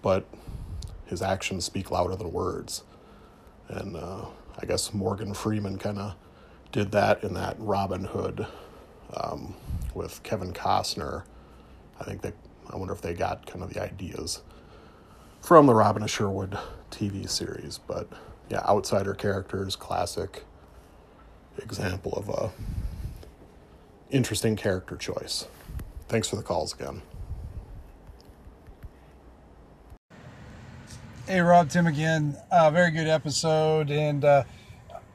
but 0.00 0.24
his 1.06 1.20
actions 1.20 1.64
speak 1.64 1.90
louder 1.90 2.16
than 2.16 2.32
words. 2.32 2.84
And 3.68 3.96
uh, 3.96 4.24
I 4.58 4.66
guess 4.66 4.94
Morgan 4.94 5.34
Freeman 5.34 5.78
kind 5.78 5.98
of 5.98 6.14
did 6.70 6.92
that 6.92 7.22
in 7.22 7.34
that 7.34 7.56
Robin 7.58 8.04
Hood 8.04 8.46
um, 9.14 9.54
with 9.94 10.22
Kevin 10.22 10.52
Costner. 10.52 11.24
I 12.00 12.04
think 12.04 12.22
they, 12.22 12.32
I 12.70 12.76
wonder 12.76 12.94
if 12.94 13.02
they 13.02 13.14
got 13.14 13.46
kind 13.46 13.62
of 13.62 13.72
the 13.72 13.82
ideas 13.82 14.42
from 15.42 15.66
the 15.66 15.74
Robin 15.74 16.02
of 16.02 16.10
Sherwood 16.10 16.56
TV 16.90 17.28
series. 17.28 17.78
But 17.78 18.08
yeah, 18.48 18.60
outsider 18.60 19.14
characters, 19.14 19.76
classic 19.76 20.44
example 21.58 22.12
of 22.14 22.28
a 22.28 22.50
interesting 24.10 24.56
character 24.56 24.96
choice. 24.96 25.46
Thanks 26.08 26.28
for 26.28 26.36
the 26.36 26.42
calls 26.42 26.72
again. 26.72 27.02
Hey 31.28 31.40
Rob, 31.40 31.70
Tim 31.70 31.86
again. 31.86 32.36
Uh, 32.50 32.72
very 32.72 32.90
good 32.90 33.06
episode, 33.06 33.92
and 33.92 34.24
uh, 34.24 34.42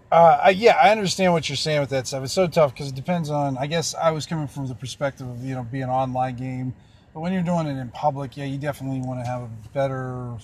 uh, 0.10 0.40
I, 0.42 0.50
yeah, 0.52 0.78
I 0.82 0.92
understand 0.92 1.34
what 1.34 1.50
you're 1.50 1.58
saying 1.58 1.82
with 1.82 1.90
that 1.90 2.08
stuff. 2.08 2.24
It's 2.24 2.32
so 2.32 2.48
tough 2.48 2.74
because 2.74 2.88
it 2.88 2.96
depends 2.96 3.30
on. 3.30 3.58
I 3.58 3.68
guess 3.68 3.94
I 3.94 4.12
was 4.12 4.26
coming 4.26 4.48
from 4.48 4.68
the 4.68 4.74
perspective 4.74 5.28
of 5.28 5.44
you 5.44 5.54
know 5.54 5.64
being 5.64 5.84
an 5.84 5.90
online 5.90 6.38
game, 6.38 6.74
but 7.14 7.20
when 7.20 7.34
you're 7.34 7.44
doing 7.44 7.68
it 7.68 7.78
in 7.78 7.90
public, 7.90 8.38
yeah, 8.38 8.46
you 8.46 8.58
definitely 8.58 9.02
want 9.02 9.20
to 9.20 9.30
have 9.30 9.42
a 9.42 9.50
better 9.74 10.38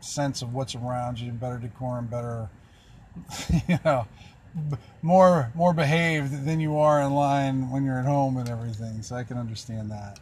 sense 0.00 0.40
of 0.40 0.54
what's 0.54 0.74
around 0.74 1.20
you, 1.20 1.30
better 1.30 1.58
decorum, 1.58 2.06
better, 2.06 2.48
you 3.68 3.78
know, 3.84 4.06
more 5.02 5.52
more 5.54 5.74
behaved 5.74 6.46
than 6.46 6.58
you 6.58 6.78
are 6.78 7.02
in 7.02 7.12
line 7.12 7.70
when 7.70 7.84
you're 7.84 7.98
at 7.98 8.06
home 8.06 8.38
and 8.38 8.48
everything. 8.48 9.02
So 9.02 9.14
I 9.14 9.24
can 9.24 9.36
understand 9.36 9.90
that. 9.90 10.20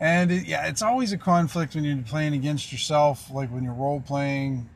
And 0.00 0.30
it, 0.30 0.46
yeah, 0.46 0.66
it's 0.66 0.82
always 0.82 1.12
a 1.12 1.18
conflict 1.18 1.74
when 1.74 1.84
you're 1.84 1.96
playing 1.98 2.34
against 2.34 2.72
yourself, 2.72 3.30
like 3.30 3.50
when 3.50 3.64
you're 3.64 3.74
role 3.74 4.00
playing 4.00 4.68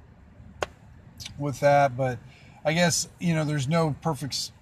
with 1.38 1.60
that. 1.60 1.96
But 1.96 2.18
I 2.64 2.72
guess 2.72 3.08
you 3.18 3.34
know 3.34 3.44
there's 3.44 3.68
no 3.68 3.96
perfect 4.02 4.52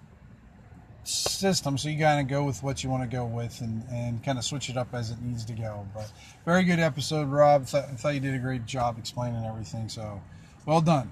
system, 1.04 1.78
so 1.78 1.88
you 1.88 1.98
kind 1.98 2.20
of 2.20 2.28
go 2.28 2.44
with 2.44 2.62
what 2.62 2.82
you 2.82 2.90
want 2.90 3.08
to 3.08 3.16
go 3.16 3.24
with 3.24 3.60
and, 3.60 3.84
and 3.90 4.24
kind 4.24 4.38
of 4.38 4.44
switch 4.44 4.68
it 4.70 4.76
up 4.76 4.88
as 4.92 5.10
it 5.10 5.20
needs 5.20 5.44
to 5.44 5.52
go. 5.52 5.86
But 5.94 6.10
very 6.44 6.64
good 6.64 6.80
episode, 6.80 7.28
Rob. 7.28 7.66
Th- 7.66 7.84
I 7.84 7.94
thought 7.94 8.14
you 8.14 8.20
did 8.20 8.34
a 8.34 8.38
great 8.38 8.66
job 8.66 8.98
explaining 8.98 9.44
everything. 9.44 9.88
So 9.88 10.20
well 10.64 10.80
done. 10.80 11.10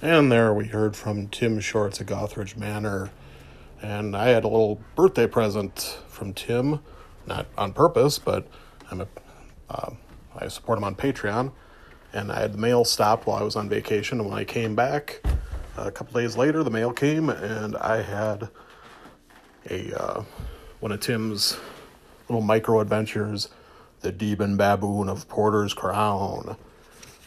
And 0.00 0.30
there 0.30 0.54
we 0.54 0.66
heard 0.66 0.94
from 0.94 1.28
Tim 1.28 1.58
Shorts 1.60 2.00
at 2.00 2.06
Gothridge 2.06 2.56
Manor. 2.56 3.10
And 3.82 4.16
I 4.16 4.28
had 4.28 4.44
a 4.44 4.48
little 4.48 4.80
birthday 4.94 5.26
present 5.26 5.98
from 6.08 6.32
Tim, 6.32 6.80
not 7.28 7.46
on 7.56 7.72
purpose, 7.72 8.18
but 8.18 8.48
I'm 8.90 9.02
a, 9.02 9.06
uh, 9.70 9.90
I 10.36 10.48
support 10.48 10.78
him 10.78 10.84
on 10.84 10.94
Patreon. 10.94 11.52
And 12.12 12.32
I 12.32 12.40
had 12.40 12.54
the 12.54 12.58
mail 12.58 12.84
stopped 12.84 13.26
while 13.26 13.36
I 13.36 13.42
was 13.42 13.54
on 13.54 13.68
vacation. 13.68 14.18
And 14.18 14.28
when 14.28 14.38
I 14.38 14.44
came 14.44 14.74
back, 14.74 15.20
a 15.76 15.90
couple 15.90 16.20
days 16.20 16.36
later, 16.36 16.64
the 16.64 16.70
mail 16.70 16.92
came, 16.92 17.28
and 17.30 17.76
I 17.76 18.02
had 18.02 18.48
a 19.70 19.94
uh, 19.94 20.24
one 20.80 20.92
of 20.92 21.00
Tim's 21.00 21.56
little 22.28 22.42
micro 22.42 22.80
adventures, 22.80 23.48
the 24.00 24.12
Deben 24.12 24.56
Baboon 24.56 25.08
of 25.08 25.28
Porter's 25.28 25.74
Crown. 25.74 26.56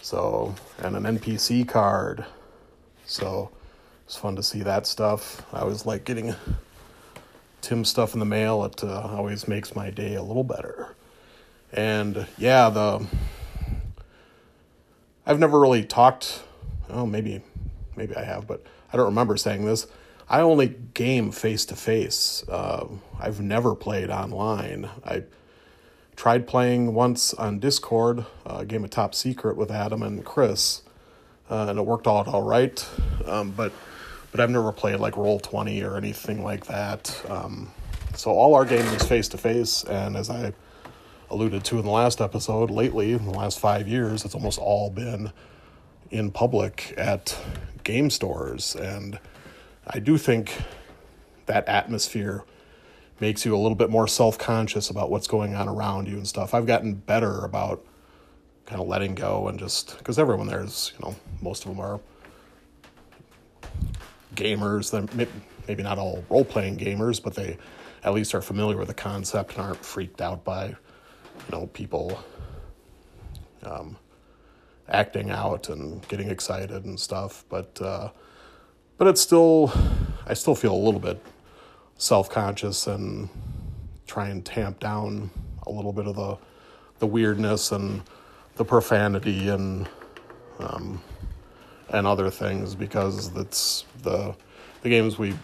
So, 0.01 0.55
and 0.79 0.96
an 0.96 1.03
NPC 1.03 1.67
card. 1.67 2.25
So, 3.05 3.51
it's 4.05 4.15
fun 4.15 4.36
to 4.36 4.43
see 4.43 4.63
that 4.63 4.88
stuff. 4.88 5.46
I 5.53 5.60
always 5.60 5.86
like 5.86 6.05
getting 6.05 6.36
Tim 7.62 7.86
stuff 7.86 8.13
in 8.13 8.20
the 8.20 8.25
mail. 8.25 8.63
It 8.65 8.84
uh, 8.84 9.01
always 9.01 9.48
makes 9.48 9.75
my 9.75 9.89
day 9.89 10.15
a 10.15 10.24
little 10.24 10.44
better. 10.44 10.96
And 11.72 12.27
yeah, 12.38 12.70
the 12.70 13.06
I've 15.25 15.39
never 15.39 15.60
really 15.60 15.84
talked. 15.84 16.44
Oh, 16.89 17.06
maybe, 17.06 17.41
maybe 17.96 18.15
I 18.15 18.24
have, 18.24 18.48
but 18.48 18.63
I 18.91 18.98
don't 18.98 19.06
remember 19.06 19.38
saying 19.38 19.65
this. 19.65 19.88
I 20.30 20.41
only 20.41 20.75
game 20.94 21.32
face 21.32 21.65
to 21.65 21.75
face. 21.75 22.44
I've 22.50 23.39
never 23.39 23.75
played 23.75 24.10
online. 24.10 24.89
I 25.06 25.24
tried 26.15 26.48
playing 26.48 26.94
once 26.94 27.34
on 27.34 27.60
Discord, 27.60 28.25
a 28.46 28.65
game 28.65 28.84
of 28.84 28.89
Top 28.89 29.13
Secret 29.13 29.58
with 29.58 29.72
Adam 29.72 30.01
and 30.01 30.25
Chris, 30.25 30.82
uh, 31.50 31.68
and 31.70 31.80
it 31.80 31.86
worked 31.86 32.08
out 32.08 32.27
all 32.27 32.44
right. 32.44 32.86
Um, 33.25 33.51
but 33.51 33.72
but 34.32 34.40
I've 34.40 34.50
never 34.50 34.72
played 34.72 35.00
like 35.00 35.18
Roll 35.18 35.40
Twenty 35.40 35.84
or 35.84 35.98
anything 35.98 36.44
like 36.44 36.66
that. 36.66 37.22
Um, 37.30 37.72
so 38.16 38.32
all 38.32 38.56
our 38.56 38.66
gaming 38.66 38.94
is 38.94 39.04
face 39.04 39.28
to 39.30 39.38
face, 39.38 39.84
and 39.84 40.16
as 40.16 40.30
I 40.30 40.54
alluded 41.30 41.64
to 41.66 41.80
in 41.80 41.86
the 41.86 41.92
last 41.92 42.20
episode, 42.20 42.70
lately 42.70 43.14
in 43.14 43.26
the 43.26 43.32
last 43.32 43.60
five 43.60 43.88
years, 43.88 44.26
it's 44.26 44.36
almost 44.36 44.60
all 44.60 44.90
been 44.90 45.32
in 46.10 46.30
public 46.30 46.94
at 46.98 47.38
game 47.84 48.10
stores 48.10 48.76
and 48.76 49.18
I 49.88 50.00
do 50.00 50.18
think 50.18 50.62
that 51.48 51.68
atmosphere 51.68 52.44
makes 53.20 53.46
you 53.46 53.56
a 53.56 53.58
little 53.58 53.76
bit 53.76 53.90
more 53.90 54.08
self 54.08 54.38
conscious 54.38 54.90
about 54.90 55.10
what's 55.10 55.28
going 55.28 55.56
on 55.56 55.68
around 55.68 56.08
you 56.08 56.16
and 56.16 56.28
stuff. 56.28 56.54
I've 56.54 56.66
gotten 56.66 56.94
better 56.94 57.44
about 57.44 57.86
kind 58.66 58.82
of 58.82 58.88
letting 58.88 59.16
go 59.16 59.48
and 59.48 59.60
just 59.60 59.98
because 59.98 60.18
everyone 60.18 60.48
there 60.48 60.64
is, 60.64 60.94
you 60.98 61.06
know, 61.06 61.16
most 61.42 61.66
of 61.66 61.72
them 61.72 61.80
are 61.80 62.00
gamers. 64.41 64.91
They're 64.91 65.27
maybe 65.67 65.83
not 65.83 65.98
all 65.98 66.24
role 66.29 66.45
playing 66.45 66.77
gamers, 66.77 67.21
but 67.21 67.36
they 67.36 67.57
at 68.03 68.13
least 68.13 68.33
are 68.33 68.41
familiar 68.41 68.77
with 68.77 68.88
the 68.88 68.93
concept 68.93 69.53
and 69.53 69.62
aren't 69.62 69.86
freaked 69.86 70.21
out 70.21 70.43
by, 70.43 70.67
you 70.67 70.75
know, 71.51 71.67
people 71.67 72.19
um, 73.63 73.98
acting 74.89 75.29
out 75.29 75.69
and 75.69 76.05
getting 76.07 76.29
excited 76.29 76.86
and 76.86 77.00
stuff. 77.00 77.45
But 77.50 77.79
uh, 77.81 78.10
but 78.98 79.07
it's 79.07 79.21
still 79.21 79.71
I 80.25 80.33
still 80.33 80.55
feel 80.55 80.74
a 80.74 80.83
little 80.83 81.00
bit 81.00 81.24
self 81.98 82.29
conscious 82.29 82.88
and 82.88 83.29
try 84.07 84.29
and 84.29 84.43
tamp 84.43 84.79
down 84.79 85.29
a 85.67 85.71
little 85.71 85.93
bit 85.93 86.07
of 86.07 86.15
the 86.15 86.38
the 87.00 87.07
weirdness 87.07 87.71
and 87.71 88.01
the 88.55 88.65
profanity 88.65 89.50
and 89.50 89.88
um, 90.60 91.01
and 91.91 92.07
other 92.07 92.29
things 92.29 92.74
because 92.74 93.36
it's 93.36 93.86
the 94.01 94.36
the 94.81 94.89
games 94.89 95.19
we 95.19 95.36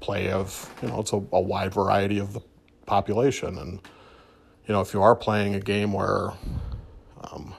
play 0.00 0.30
of 0.30 0.74
you 0.82 0.88
know 0.88 1.00
it's 1.00 1.12
a, 1.12 1.16
a 1.32 1.40
wide 1.40 1.72
variety 1.72 2.18
of 2.18 2.32
the 2.32 2.40
population. 2.86 3.58
And 3.58 3.80
you 4.66 4.74
know 4.74 4.80
if 4.80 4.92
you 4.92 5.02
are 5.02 5.14
playing 5.14 5.54
a 5.54 5.60
game 5.60 5.92
where 5.92 6.32
um, 7.30 7.54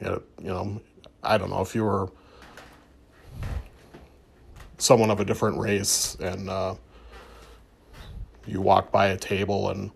you 0.00 0.06
know, 0.06 0.22
you 0.40 0.48
know 0.48 0.80
I 1.22 1.38
don't 1.38 1.50
know 1.50 1.60
if 1.60 1.74
you 1.74 1.84
were 1.84 2.10
someone 4.78 5.10
of 5.10 5.20
a 5.20 5.24
different 5.24 5.58
race 5.58 6.16
and 6.20 6.50
uh, 6.50 6.74
you 8.46 8.60
walk 8.60 8.92
by 8.92 9.08
a 9.08 9.16
table 9.16 9.70
and 9.70 9.90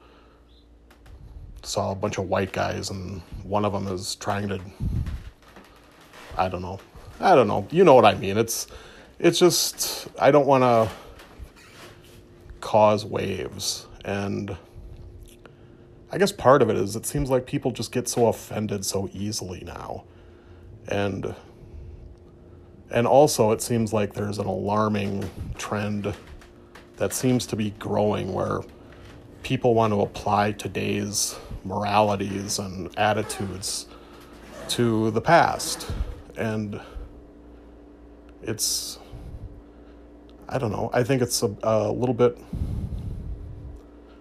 saw 1.62 1.92
a 1.92 1.94
bunch 1.94 2.16
of 2.16 2.28
white 2.28 2.52
guys 2.52 2.90
and 2.90 3.20
one 3.42 3.64
of 3.64 3.72
them 3.72 3.86
is 3.88 4.14
trying 4.14 4.48
to 4.48 4.58
I 6.37 6.49
don't 6.49 6.62
know. 6.62 6.80
I 7.20 7.34
don't 7.34 7.49
know. 7.49 7.66
You 7.70 7.84
know 7.84 7.94
what 7.94 8.04
I 8.04 8.14
mean. 8.14 8.38
It's 8.38 8.66
it's 9.18 9.38
just 9.38 10.08
I 10.18 10.30
don't 10.30 10.46
want 10.46 10.62
to 10.62 10.88
cause 12.60 13.04
waves. 13.04 13.87
And 14.04 14.56
I 16.10 16.18
guess 16.18 16.32
part 16.32 16.62
of 16.62 16.70
it 16.70 16.76
is 16.76 16.96
it 16.96 17.06
seems 17.06 17.30
like 17.30 17.46
people 17.46 17.70
just 17.70 17.92
get 17.92 18.08
so 18.08 18.26
offended 18.26 18.84
so 18.84 19.08
easily 19.12 19.62
now. 19.64 20.04
And 20.88 21.34
and 22.90 23.06
also 23.06 23.52
it 23.52 23.62
seems 23.62 23.92
like 23.92 24.14
there's 24.14 24.38
an 24.38 24.46
alarming 24.46 25.30
trend 25.58 26.14
that 26.96 27.12
seems 27.14 27.46
to 27.46 27.56
be 27.56 27.70
growing 27.78 28.32
where 28.32 28.60
people 29.42 29.75
want 29.75 29.92
to 29.92 30.00
apply 30.00 30.52
today's 30.52 31.37
moralities 31.64 32.58
and 32.58 32.96
attitudes 32.99 33.87
to 34.68 35.10
the 35.10 35.20
past. 35.20 35.90
And 36.40 36.80
it's, 38.42 38.99
I 40.49 40.56
don't 40.56 40.73
know, 40.73 40.88
I 40.94 41.02
think 41.02 41.20
it's 41.20 41.42
a, 41.42 41.54
a 41.62 41.92
little 41.92 42.14
bit 42.14 42.38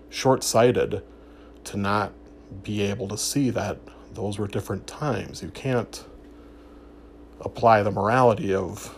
short 0.09 0.43
sighted 0.43 1.01
to 1.63 1.77
not 1.77 2.11
be 2.61 2.81
able 2.81 3.07
to 3.07 3.17
see 3.17 3.51
that 3.51 3.77
those 4.13 4.37
were 4.37 4.47
different 4.47 4.85
times. 4.85 5.41
You 5.41 5.47
can't 5.51 6.03
apply 7.39 7.83
the 7.83 7.91
morality 7.91 8.53
of 8.53 8.93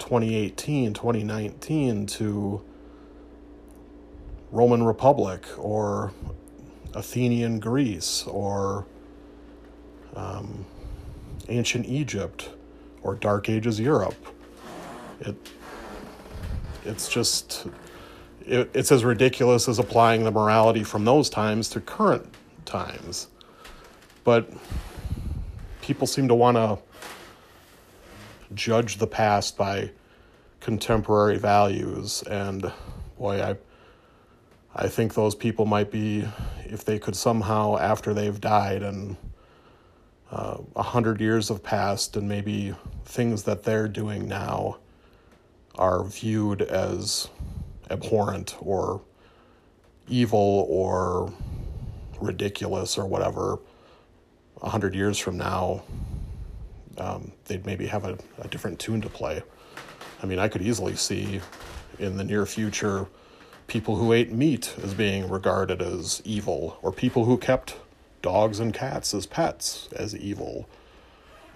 2018, 0.00 0.92
2019 0.92 2.06
to 2.06 2.64
Roman 4.50 4.82
Republic 4.82 5.46
or 5.56 6.12
Athenian 6.94 7.60
Greece 7.60 8.24
or 8.26 8.86
um, 10.16 10.66
ancient 11.48 11.86
Egypt 11.86 12.50
or 13.06 13.14
Dark 13.14 13.48
Ages 13.48 13.78
Europe. 13.78 14.16
It 15.20 15.36
it's 16.84 17.08
just 17.08 17.66
it, 18.44 18.68
it's 18.74 18.90
as 18.90 19.04
ridiculous 19.04 19.68
as 19.68 19.78
applying 19.78 20.24
the 20.24 20.30
morality 20.30 20.82
from 20.82 21.04
those 21.04 21.30
times 21.30 21.68
to 21.70 21.80
current 21.80 22.26
times. 22.64 23.28
But 24.24 24.50
people 25.82 26.06
seem 26.06 26.26
to 26.28 26.34
want 26.34 26.56
to 26.56 26.78
judge 28.54 28.98
the 28.98 29.06
past 29.06 29.56
by 29.56 29.90
contemporary 30.60 31.38
values 31.38 32.22
and 32.22 32.72
boy 33.18 33.42
I 33.42 33.56
I 34.78 34.88
think 34.88 35.14
those 35.14 35.34
people 35.34 35.64
might 35.64 35.90
be, 35.90 36.28
if 36.66 36.84
they 36.84 36.98
could 36.98 37.16
somehow, 37.16 37.78
after 37.78 38.12
they've 38.12 38.38
died 38.38 38.82
and 38.82 39.16
a 40.30 40.60
uh, 40.74 40.82
hundred 40.82 41.20
years 41.20 41.48
have 41.48 41.62
passed, 41.62 42.16
and 42.16 42.28
maybe 42.28 42.74
things 43.04 43.44
that 43.44 43.62
they're 43.62 43.88
doing 43.88 44.26
now 44.26 44.78
are 45.76 46.04
viewed 46.04 46.62
as 46.62 47.28
abhorrent 47.90 48.56
or 48.60 49.02
evil 50.08 50.66
or 50.68 51.32
ridiculous 52.20 52.98
or 52.98 53.06
whatever, 53.06 53.58
a 54.62 54.68
hundred 54.68 54.94
years 54.94 55.18
from 55.18 55.36
now, 55.36 55.82
um, 56.98 57.30
they'd 57.44 57.66
maybe 57.66 57.86
have 57.86 58.04
a, 58.04 58.18
a 58.38 58.48
different 58.48 58.78
tune 58.78 59.00
to 59.00 59.08
play. 59.08 59.42
I 60.22 60.26
mean, 60.26 60.38
I 60.38 60.48
could 60.48 60.62
easily 60.62 60.96
see 60.96 61.40
in 61.98 62.16
the 62.16 62.24
near 62.24 62.46
future 62.46 63.06
people 63.66 63.96
who 63.96 64.12
ate 64.12 64.32
meat 64.32 64.74
as 64.82 64.94
being 64.94 65.28
regarded 65.28 65.82
as 65.82 66.22
evil, 66.24 66.78
or 66.82 66.92
people 66.92 67.24
who 67.24 67.36
kept 67.36 67.76
dogs 68.26 68.58
and 68.58 68.74
cats 68.74 69.14
as 69.14 69.24
pets 69.24 69.88
as 69.94 70.12
evil, 70.16 70.68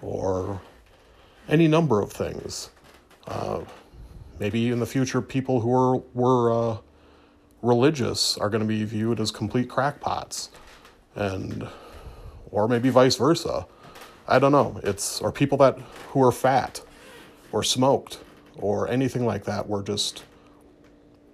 or 0.01 0.61
any 1.49 1.67
number 1.67 1.99
of 1.99 2.09
things. 2.13 2.69
Uh, 3.27 3.59
maybe 4.39 4.69
in 4.69 4.79
the 4.79 4.85
future, 4.85 5.21
people 5.21 5.59
who 5.59 5.73
are, 5.75 5.97
were 6.13 6.51
uh, 6.53 6.77
religious 7.61 8.37
are 8.37 8.49
going 8.49 8.61
to 8.61 8.67
be 8.67 8.85
viewed 8.85 9.19
as 9.19 9.31
complete 9.31 9.67
crackpots, 9.67 10.49
and 11.13 11.67
or 12.51 12.69
maybe 12.69 12.89
vice 12.89 13.17
versa. 13.17 13.67
I 14.25 14.39
don't 14.39 14.53
know. 14.53 14.79
It's 14.81 15.19
or 15.19 15.33
people 15.33 15.57
that 15.57 15.77
who 16.11 16.23
are 16.23 16.31
fat, 16.31 16.79
or 17.51 17.63
smoked, 17.63 18.19
or 18.55 18.87
anything 18.87 19.25
like 19.25 19.43
that 19.43 19.67
were 19.67 19.83
just, 19.83 20.23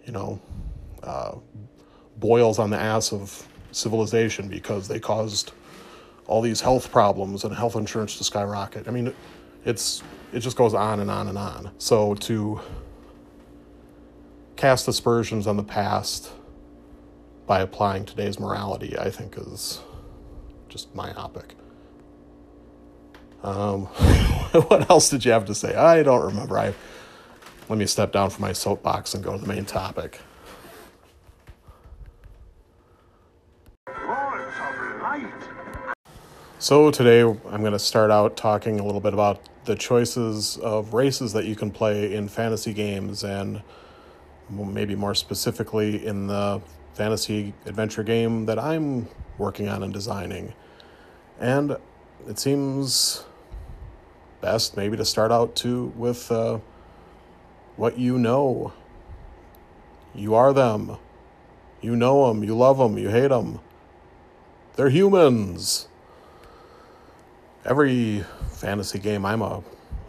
you 0.04 0.14
know, 0.14 0.42
uh, 1.04 1.36
boils 2.18 2.58
on 2.58 2.72
the 2.72 2.80
ass 2.80 3.14
of 3.14 3.48
civilization 3.72 4.48
because 4.48 4.88
they 4.88 5.00
caused 5.00 5.52
all 6.28 6.42
these 6.42 6.62
health 6.62 6.92
problems 6.92 7.44
and 7.44 7.56
health 7.56 7.76
insurance 7.76 8.18
to 8.18 8.24
skyrocket. 8.24 8.88
I 8.88 8.92
mean, 8.92 9.14
it's 9.66 10.04
it 10.34 10.40
just 10.40 10.58
goes 10.58 10.74
on 10.74 11.00
and 11.00 11.10
on 11.10 11.28
and 11.28 11.38
on. 11.38 11.72
So 11.78 12.16
to 12.16 12.60
cast 14.56 14.88
aspersions 14.88 15.48
on 15.48 15.56
the 15.58 15.64
past 15.64 16.32
by 17.46 17.62
applying 17.62 18.06
today's 18.06 18.40
morality, 18.40 18.98
I 18.98 19.10
think 19.10 19.38
is 19.38 19.80
just 20.68 20.94
myopic. 20.94 21.56
Um, 23.44 23.86
what 24.68 24.90
else 24.90 25.10
did 25.10 25.24
you 25.24 25.32
have 25.32 25.46
to 25.46 25.56
say? 25.56 25.76
I 25.76 26.04
don't 26.04 26.26
remember. 26.26 26.58
I 26.58 26.74
let 27.70 27.78
me 27.78 27.86
step 27.86 28.12
down 28.12 28.30
from 28.30 28.42
my 28.42 28.54
soapbox 28.54 29.14
and 29.14 29.24
go 29.24 29.34
to 29.34 29.38
the 29.38 29.48
main 29.48 29.66
topic. 29.66 30.22
So, 36.60 36.90
today 36.90 37.22
I'm 37.22 37.62
going 37.62 37.74
to 37.74 37.78
start 37.78 38.10
out 38.10 38.36
talking 38.36 38.80
a 38.80 38.84
little 38.84 39.00
bit 39.00 39.14
about 39.14 39.48
the 39.66 39.76
choices 39.76 40.58
of 40.58 40.96
races 40.96 41.34
that 41.34 41.46
you 41.46 41.56
can 41.56 41.70
play 41.70 42.16
in 42.16 42.28
fantasy 42.28 42.74
games, 42.74 43.24
and 43.24 43.62
maybe 44.50 44.96
more 44.96 45.14
specifically 45.14 46.04
in 46.04 46.26
the 46.26 46.60
fantasy 46.96 47.54
adventure 47.68 48.02
game 48.02 48.48
that 48.48 48.58
I'm 48.58 49.08
working 49.38 49.70
on 49.70 49.84
and 49.84 49.94
designing. 49.94 50.56
And 51.40 51.78
it 52.28 52.40
seems 52.40 53.24
best 54.42 54.76
maybe 54.76 54.98
to 54.98 55.06
start 55.06 55.32
out 55.32 55.56
to 55.58 55.94
with 55.96 56.32
uh, 56.32 56.58
what 57.76 58.00
you 58.00 58.18
know. 58.18 58.74
You 60.16 60.34
are 60.34 60.54
them. 60.54 60.98
You 61.82 61.96
know 61.96 62.30
them. 62.30 62.44
You 62.44 62.58
love 62.58 62.80
them. 62.80 62.98
You 62.98 63.10
hate 63.10 63.28
them. 63.28 63.60
They're 64.76 64.90
humans 64.90 65.87
every 67.68 68.24
fantasy 68.54 68.98
game 68.98 69.26
I'm 69.26 69.42
a, 69.42 69.62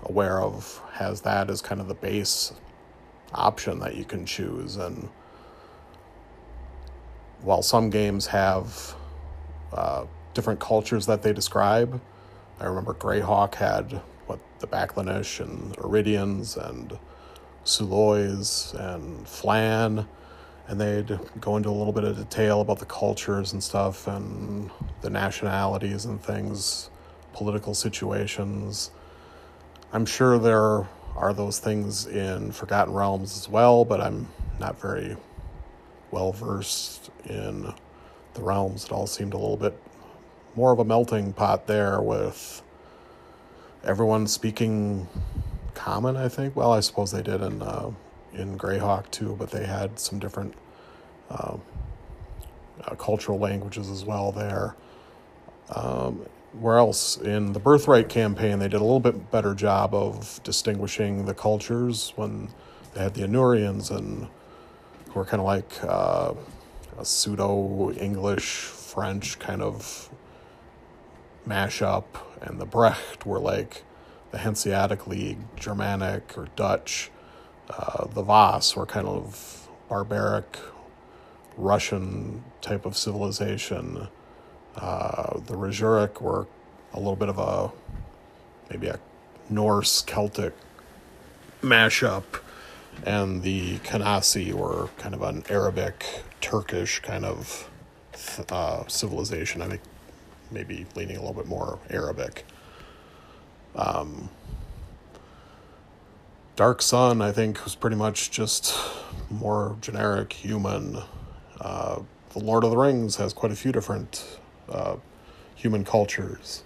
aware 0.05 0.41
of 0.41 0.81
has 0.93 1.21
that 1.23 1.51
as 1.51 1.61
kind 1.61 1.81
of 1.81 1.89
the 1.89 1.95
base 1.95 2.53
option 3.35 3.81
that 3.81 3.97
you 3.97 4.05
can 4.05 4.25
choose. 4.25 4.77
And 4.77 5.09
while 7.43 7.63
some 7.63 7.91
games 7.91 8.27
have 8.29 8.95
uh, 9.73 10.07
different 10.35 10.61
cultures 10.61 11.07
that 11.07 11.23
they 11.23 11.33
describe, 11.33 12.01
I 12.61 12.67
remember 12.67 12.95
Greyhawk 12.95 13.57
had 13.57 13.93
what 14.27 14.39
the 14.61 14.67
Baklunish 14.67 15.41
and 15.41 15.77
Oeridians 15.79 16.57
and 16.57 16.97
Suloise 17.65 18.75
and 18.75 19.29
Flan, 19.29 20.07
and 20.69 20.81
they'd 20.81 21.19
go 21.41 21.57
into 21.57 21.71
a 21.71 21.73
little 21.73 21.93
bit 21.93 22.05
of 22.05 22.17
detail 22.17 22.61
about 22.61 22.79
the 22.79 22.87
cultures 22.87 23.53
and 23.53 23.63
stuff 23.63 24.07
and 24.07 24.71
the 25.01 25.11
nationalities 25.11 26.05
and 26.05 26.23
things 26.23 26.91
political 27.39 27.73
situations. 27.73 28.91
I'm 29.93 30.05
sure 30.05 30.41
there 30.41 30.89
are 31.17 31.33
those 31.33 31.61
things 31.61 32.07
in 32.07 32.51
Forgotten 32.51 32.93
Realms 32.93 33.37
as 33.37 33.49
well, 33.49 33.85
but 33.85 34.01
I'm 34.01 34.27
not 34.59 34.81
very 34.81 35.17
well 36.11 36.33
versed 36.33 37.11
in 37.27 37.73
the 38.35 38.43
realms. 38.43 38.87
It 38.87 38.91
all 38.91 39.07
seemed 39.07 39.35
a 39.35 39.39
little 39.39 39.57
bit 39.57 39.81
more 40.57 40.73
of 40.73 40.81
a 40.81 40.85
melting 40.85 41.33
pot 41.33 41.69
there 41.69 42.03
with 42.03 42.61
everyone 43.85 44.27
speaking 44.27 45.07
common, 45.75 46.17
I 46.17 46.29
think. 46.29 46.57
Well, 46.57 46.73
I 46.73 46.81
suppose 46.81 47.13
they 47.13 47.23
did 47.23 47.41
in 47.41 47.63
uh, 47.63 47.93
in 48.35 48.59
Greyhawk 48.59 49.13
too, 49.13 49.37
but 49.39 49.53
they 49.53 49.65
had 49.65 50.01
some 50.01 50.19
different 50.19 50.55
uh, 51.31 51.57
uh, 52.85 52.95
cultural 52.97 53.39
languages 53.39 53.89
as 53.91 54.05
well 54.05 54.33
there. 54.33 54.75
Um, 55.73 56.27
where 56.61 56.79
else 56.79 57.17
in 57.17 57.53
the 57.53 57.61
birthright 57.61 58.09
campaign 58.09 58.59
they 58.59 58.69
did 58.69 58.81
a 58.81 58.85
little 58.85 59.01
bit 59.01 59.31
better 59.31 59.55
job 59.55 59.95
of 59.95 60.41
distinguishing 60.45 61.27
the 61.27 61.35
cultures 61.35 62.13
when 62.17 62.49
they 62.95 63.03
had 63.03 63.15
the 63.15 63.23
Anuireans 63.23 63.91
and 63.91 64.29
who 65.11 65.21
are 65.21 65.25
kind 65.25 65.41
of 65.41 65.47
like 65.47 65.85
uh, 65.85 66.35
a 66.99 67.05
pseudo 67.05 67.91
English 67.93 68.65
French 68.65 69.39
kind 69.39 69.63
of 69.63 70.11
mashup, 71.47 72.05
and 72.43 72.61
the 72.61 72.67
Brecht 72.67 73.25
were 73.25 73.39
like 73.39 73.85
the 74.31 74.39
Hanseatic 74.39 75.07
League, 75.07 75.39
Germanic 75.57 76.37
or 76.37 76.49
Dutch. 76.57 77.11
Uh, 77.71 78.07
the 78.07 78.23
Vos 78.23 78.77
were 78.77 78.87
kind 78.87 79.07
of 79.07 79.69
barbaric 79.89 80.59
Russian 81.57 82.45
type 82.61 82.85
of 82.85 82.97
civilization 82.97 84.09
uh, 84.77 85.39
the 85.41 85.55
Rjurik 85.55 86.21
were 86.21 86.47
a 86.93 86.99
little 86.99 87.17
bit 87.17 87.29
of 87.29 87.39
a 87.39 87.71
maybe 88.71 88.89
a 88.89 88.99
Norse 89.51 90.03
Celtic 90.03 90.55
mashup, 91.63 92.25
and 93.05 93.43
the 93.43 93.79
Khinasi 93.79 94.53
were 94.53 94.89
kind 94.99 95.15
of 95.15 95.23
an 95.23 95.45
Arabic, 95.49 96.05
Turkish 96.41 97.01
kind 97.01 97.25
of 97.25 97.69
uh, 98.51 98.87
civilization. 98.87 99.63
I 99.63 99.69
think 99.69 99.81
maybe 100.51 100.87
leaning 100.95 101.17
a 101.17 101.21
little 101.21 101.35
bit 101.35 101.47
more 101.47 101.79
Arabic. 101.91 102.45
Um, 103.75 104.31
Dark 106.57 106.83
Sun, 106.83 107.23
I 107.23 107.31
think, 107.31 107.63
was 107.65 107.75
pretty 107.75 107.97
much 107.97 108.31
just 108.31 108.77
more 109.31 109.77
generic 109.81 110.33
human. 110.33 110.99
Uh, 111.61 112.01
the 112.31 112.41
Lord 112.41 112.65
of 112.65 112.71
the 112.71 112.77
Rings 112.77 113.17
has 113.17 113.33
quite 113.33 113.53
a 113.53 113.57
few 113.57 113.73
different 113.73 114.38
uh, 114.71 114.97
human 115.55 115.85
cultures. 115.85 116.63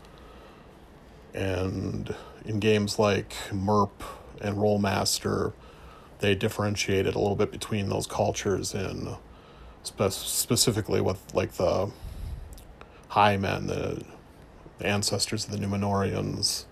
And 1.34 2.14
in 2.44 2.58
games 2.58 2.98
like 2.98 3.34
MERP 3.50 4.02
and 4.40 4.56
Rolemaster, 4.56 5.52
they 6.18 6.34
differentiated 6.34 7.14
a 7.14 7.18
little 7.18 7.36
bit 7.36 7.50
between 7.50 7.88
those 7.88 8.06
cultures 8.06 8.74
in 8.74 9.16
spe- 9.82 10.10
specifically 10.10 11.00
with 11.00 11.20
like 11.34 11.52
the 11.52 11.90
high 13.08 13.36
men, 13.36 13.66
the, 13.66 14.04
ancestors 14.84 15.44
of 15.44 15.52
the 15.52 15.58
Numenoreans 15.64 16.64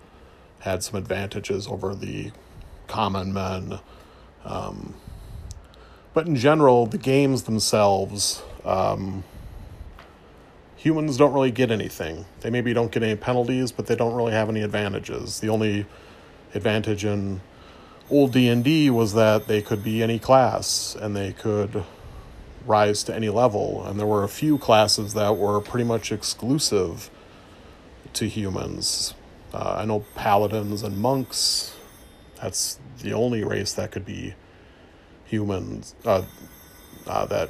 had 0.59 0.83
some 0.83 0.95
advantages 0.95 1.65
over 1.67 1.95
the 1.95 2.31
common 2.87 3.31
men. 3.31 3.79
Um, 4.43 4.95
but 6.13 6.27
in 6.27 6.35
general, 6.35 6.87
the 6.87 6.97
games 6.97 7.43
themselves, 7.43 8.43
um, 8.65 9.23
humans 10.81 11.15
don't 11.15 11.31
really 11.31 11.51
get 11.51 11.69
anything. 11.69 12.25
They 12.39 12.49
maybe 12.49 12.73
don't 12.73 12.91
get 12.91 13.03
any 13.03 13.15
penalties, 13.15 13.71
but 13.71 13.85
they 13.85 13.95
don't 13.95 14.15
really 14.15 14.31
have 14.31 14.49
any 14.49 14.63
advantages. 14.63 15.39
The 15.39 15.47
only 15.49 15.85
advantage 16.55 17.05
in 17.05 17.41
old 18.09 18.33
D&D 18.33 18.89
was 18.89 19.13
that 19.13 19.45
they 19.45 19.61
could 19.61 19.83
be 19.83 20.01
any 20.01 20.17
class 20.17 20.97
and 20.99 21.15
they 21.15 21.33
could 21.33 21.83
rise 22.65 23.03
to 23.03 23.15
any 23.15 23.29
level 23.29 23.85
and 23.85 23.99
there 23.99 24.07
were 24.07 24.23
a 24.23 24.29
few 24.29 24.57
classes 24.57 25.13
that 25.13 25.37
were 25.37 25.61
pretty 25.61 25.83
much 25.83 26.11
exclusive 26.11 27.11
to 28.13 28.27
humans. 28.27 29.13
Uh, 29.53 29.75
I 29.77 29.85
know 29.85 30.03
paladins 30.15 30.81
and 30.81 30.97
monks. 30.97 31.75
That's 32.41 32.79
the 33.01 33.13
only 33.13 33.43
race 33.43 33.73
that 33.73 33.91
could 33.91 34.05
be 34.05 34.33
humans. 35.25 35.93
Uh, 36.03 36.23
uh, 37.05 37.25
that 37.27 37.49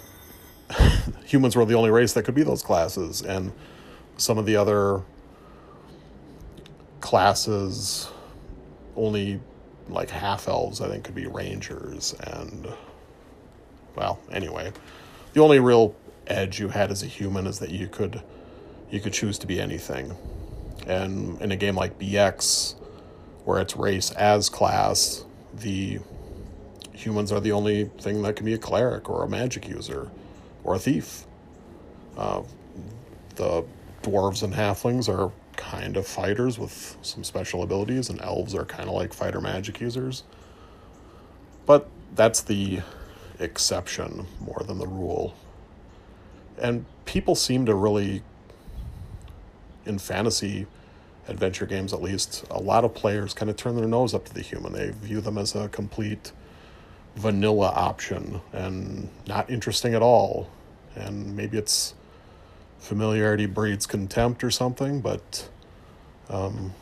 humans 1.25 1.55
were 1.55 1.65
the 1.65 1.75
only 1.75 1.89
race 1.89 2.13
that 2.13 2.23
could 2.23 2.35
be 2.35 2.43
those 2.43 2.63
classes, 2.63 3.21
and 3.21 3.51
some 4.17 4.37
of 4.37 4.45
the 4.45 4.55
other 4.55 5.01
classes 6.99 8.09
only 8.95 9.39
like 9.89 10.09
half 10.09 10.47
elves 10.47 10.79
I 10.79 10.87
think 10.87 11.03
could 11.03 11.15
be 11.15 11.27
rangers 11.27 12.13
and 12.27 12.67
well 13.95 14.19
anyway. 14.31 14.71
The 15.33 15.41
only 15.41 15.59
real 15.59 15.95
edge 16.27 16.59
you 16.59 16.69
had 16.69 16.91
as 16.91 17.03
a 17.03 17.07
human 17.07 17.47
is 17.47 17.59
that 17.59 17.71
you 17.71 17.87
could 17.87 18.21
you 18.89 18.99
could 18.99 19.13
choose 19.13 19.37
to 19.39 19.47
be 19.47 19.59
anything. 19.59 20.15
And 20.87 21.41
in 21.41 21.51
a 21.51 21.55
game 21.55 21.75
like 21.75 21.97
BX 21.99 22.75
where 23.45 23.59
it's 23.59 23.75
race 23.75 24.11
as 24.11 24.49
class 24.49 25.25
the 25.53 25.99
humans 26.93 27.31
are 27.31 27.39
the 27.39 27.51
only 27.51 27.85
thing 27.99 28.21
that 28.21 28.35
can 28.35 28.45
be 28.45 28.53
a 28.53 28.57
cleric 28.57 29.09
or 29.09 29.23
a 29.23 29.27
magic 29.27 29.67
user 29.67 30.09
or 30.63 30.75
a 30.75 30.79
thief. 30.79 31.25
Uh, 32.17 32.43
the 33.35 33.63
dwarves 34.03 34.43
and 34.43 34.53
halflings 34.53 35.07
are 35.07 35.31
kind 35.55 35.95
of 35.97 36.07
fighters 36.07 36.57
with 36.57 36.97
some 37.01 37.23
special 37.23 37.63
abilities, 37.63 38.09
and 38.09 38.21
elves 38.21 38.55
are 38.55 38.65
kind 38.65 38.89
of 38.89 38.95
like 38.95 39.13
fighter 39.13 39.41
magic 39.41 39.79
users. 39.79 40.23
But 41.65 41.87
that's 42.15 42.41
the 42.41 42.81
exception 43.39 44.27
more 44.39 44.63
than 44.65 44.77
the 44.79 44.87
rule. 44.87 45.35
And 46.57 46.85
people 47.05 47.35
seem 47.35 47.65
to 47.65 47.75
really, 47.75 48.21
in 49.85 49.99
fantasy 49.99 50.67
adventure 51.27 51.65
games 51.65 51.93
at 51.93 52.01
least, 52.01 52.45
a 52.49 52.59
lot 52.59 52.83
of 52.83 52.93
players 52.93 53.33
kind 53.33 53.49
of 53.49 53.55
turn 53.55 53.75
their 53.75 53.87
nose 53.87 54.13
up 54.13 54.25
to 54.25 54.33
the 54.33 54.41
human. 54.41 54.73
They 54.73 54.91
view 54.91 55.21
them 55.21 55.37
as 55.37 55.55
a 55.55 55.69
complete 55.69 56.31
vanilla 57.15 57.69
option 57.69 58.41
and 58.53 59.09
not 59.27 59.49
interesting 59.49 59.93
at 59.93 60.01
all. 60.01 60.49
And 60.95 61.35
maybe 61.35 61.57
it's 61.57 61.93
familiarity 62.79 63.45
breeds 63.45 63.85
contempt 63.85 64.43
or 64.43 64.51
something, 64.51 65.01
but 65.01 65.49
um, 66.29 66.73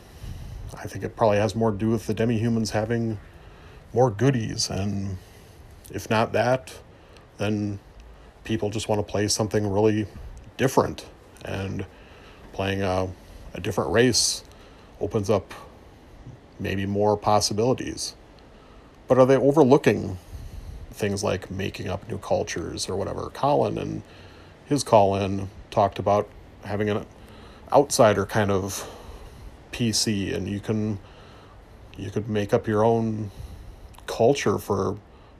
I 0.74 0.86
think 0.86 1.04
it 1.04 1.16
probably 1.16 1.38
has 1.38 1.54
more 1.54 1.70
to 1.70 1.76
do 1.76 1.90
with 1.90 2.06
the 2.06 2.14
demi 2.14 2.38
humans 2.38 2.70
having 2.70 3.18
more 3.92 4.10
goodies. 4.10 4.70
And 4.70 5.18
if 5.90 6.08
not 6.08 6.32
that, 6.32 6.72
then 7.38 7.78
people 8.44 8.70
just 8.70 8.88
want 8.88 9.04
to 9.04 9.10
play 9.10 9.28
something 9.28 9.70
really 9.70 10.06
different. 10.56 11.06
And 11.44 11.86
playing 12.52 12.82
a, 12.82 13.08
a 13.54 13.60
different 13.60 13.90
race 13.90 14.44
opens 15.00 15.30
up 15.30 15.54
maybe 16.58 16.86
more 16.86 17.16
possibilities. 17.16 18.14
But 19.10 19.18
are 19.18 19.26
they 19.26 19.36
overlooking 19.36 20.18
things 20.92 21.24
like 21.24 21.50
making 21.50 21.88
up 21.88 22.08
new 22.08 22.18
cultures 22.18 22.88
or 22.88 22.94
whatever? 22.94 23.28
Colin 23.34 23.76
and 23.76 24.02
his 24.66 24.84
call 24.84 25.16
in 25.16 25.48
talked 25.72 25.98
about 25.98 26.28
having 26.64 26.88
an 26.88 27.04
outsider 27.72 28.24
kind 28.24 28.52
of 28.52 28.88
PC 29.72 30.32
and 30.32 30.46
you 30.46 30.60
can 30.60 31.00
you 31.98 32.12
could 32.12 32.28
make 32.28 32.54
up 32.54 32.68
your 32.68 32.84
own 32.84 33.32
culture 34.06 34.58
for 34.58 34.96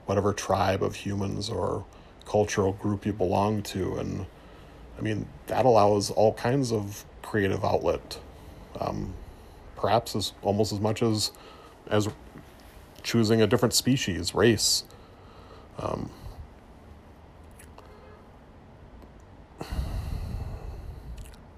whatever 0.06 0.32
tribe 0.32 0.82
of 0.82 0.96
humans 0.96 1.48
or 1.48 1.84
cultural 2.26 2.72
group 2.72 3.06
you 3.06 3.12
belong 3.12 3.62
to 3.62 3.98
and 3.98 4.26
I 4.98 5.00
mean 5.00 5.28
that 5.46 5.64
allows 5.64 6.10
all 6.10 6.34
kinds 6.34 6.72
of 6.72 7.04
creative 7.22 7.64
outlet 7.64 8.18
um, 8.80 9.14
perhaps 9.76 10.16
as 10.16 10.32
almost 10.42 10.72
as 10.72 10.80
much 10.80 11.04
as 11.04 11.30
as 11.88 12.08
choosing 13.02 13.40
a 13.42 13.46
different 13.46 13.74
species, 13.74 14.34
race. 14.34 14.84
Um, 15.78 16.10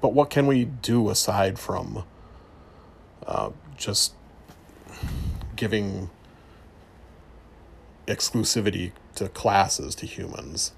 but 0.00 0.12
what 0.12 0.30
can 0.30 0.46
we 0.46 0.64
do 0.64 1.10
aside 1.10 1.58
from 1.58 2.04
uh, 3.26 3.50
just 3.76 4.14
giving 5.56 6.10
exclusivity 8.06 8.92
to 9.14 9.28
classes 9.28 9.94
to 9.96 10.06
humans? 10.06 10.72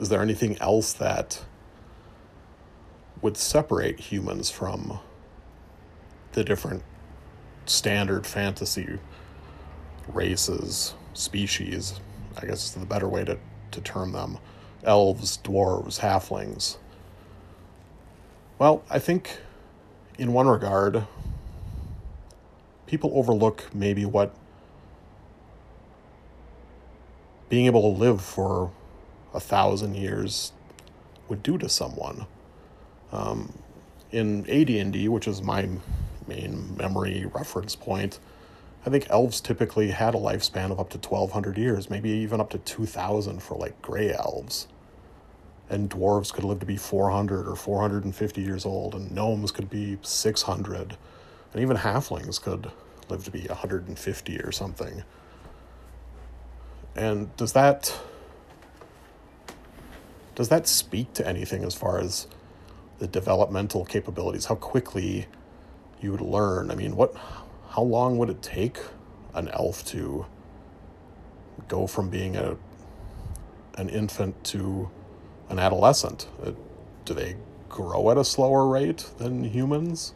Is 0.00 0.08
there 0.08 0.22
anything 0.22 0.56
else 0.60 0.92
that 0.94 1.44
would 3.20 3.36
separate 3.36 3.98
humans 3.98 4.50
from 4.50 5.00
the 6.32 6.44
different 6.44 6.82
standard 7.66 8.26
fantasy 8.26 8.98
races, 10.14 10.94
species, 11.14 12.00
I 12.36 12.46
guess 12.46 12.64
is 12.66 12.74
the 12.74 12.86
better 12.86 13.08
way 13.08 13.24
to, 13.24 13.38
to 13.72 13.80
term 13.80 14.12
them 14.12 14.38
elves, 14.84 15.38
dwarves, 15.42 16.00
halflings. 16.00 16.78
Well, 18.58 18.82
I 18.90 18.98
think 18.98 19.38
in 20.18 20.32
one 20.32 20.48
regard, 20.48 21.06
people 22.86 23.12
overlook 23.14 23.72
maybe 23.74 24.04
what 24.04 24.34
being 27.48 27.66
able 27.66 27.82
to 27.82 27.98
live 27.98 28.20
for 28.20 28.70
a 29.32 29.40
thousand 29.40 29.94
years 29.94 30.52
would 31.28 31.42
do 31.42 31.58
to 31.58 31.68
someone. 31.68 32.26
Um, 33.12 33.52
in 34.10 34.48
AD&D, 34.48 35.08
which 35.08 35.28
is 35.28 35.42
my 35.42 35.68
main 36.26 36.76
memory 36.76 37.26
reference 37.32 37.74
point, 37.74 38.18
I 38.86 38.90
think 38.90 39.08
elves 39.10 39.40
typically 39.40 39.90
had 39.90 40.14
a 40.14 40.18
lifespan 40.18 40.70
of 40.70 40.80
up 40.80 40.90
to 40.90 40.98
1200 40.98 41.58
years, 41.58 41.90
maybe 41.90 42.10
even 42.10 42.40
up 42.40 42.50
to 42.50 42.58
2000 42.58 43.42
for 43.42 43.56
like 43.56 43.80
gray 43.82 44.12
elves. 44.12 44.68
And 45.68 45.90
dwarves 45.90 46.32
could 46.32 46.44
live 46.44 46.60
to 46.60 46.66
be 46.66 46.76
400 46.76 47.46
or 47.46 47.56
450 47.56 48.40
years 48.40 48.64
old, 48.64 48.94
and 48.94 49.12
gnomes 49.12 49.50
could 49.50 49.68
be 49.68 49.98
600, 50.00 50.96
and 51.52 51.62
even 51.62 51.76
halflings 51.76 52.40
could 52.40 52.70
live 53.10 53.24
to 53.24 53.30
be 53.30 53.46
150 53.46 54.40
or 54.40 54.52
something. 54.52 55.02
And 56.96 57.34
does 57.36 57.52
that 57.52 57.98
does 60.34 60.48
that 60.50 60.68
speak 60.68 61.12
to 61.14 61.26
anything 61.26 61.64
as 61.64 61.74
far 61.74 61.98
as 61.98 62.28
the 63.00 63.08
developmental 63.08 63.84
capabilities? 63.84 64.44
How 64.44 64.54
quickly 64.54 65.26
you 66.00 66.12
would 66.12 66.20
learn? 66.20 66.70
I 66.70 66.76
mean, 66.76 66.94
what 66.94 67.12
how 67.78 67.84
long 67.84 68.18
would 68.18 68.28
it 68.28 68.42
take 68.42 68.76
an 69.34 69.48
elf 69.50 69.84
to 69.84 70.26
go 71.68 71.86
from 71.86 72.10
being 72.10 72.34
a 72.34 72.56
an 73.76 73.88
infant 73.88 74.42
to 74.42 74.90
an 75.48 75.60
adolescent? 75.60 76.26
Do 77.04 77.14
they 77.14 77.36
grow 77.68 78.10
at 78.10 78.18
a 78.18 78.24
slower 78.24 78.66
rate 78.66 79.08
than 79.18 79.44
humans? 79.44 80.12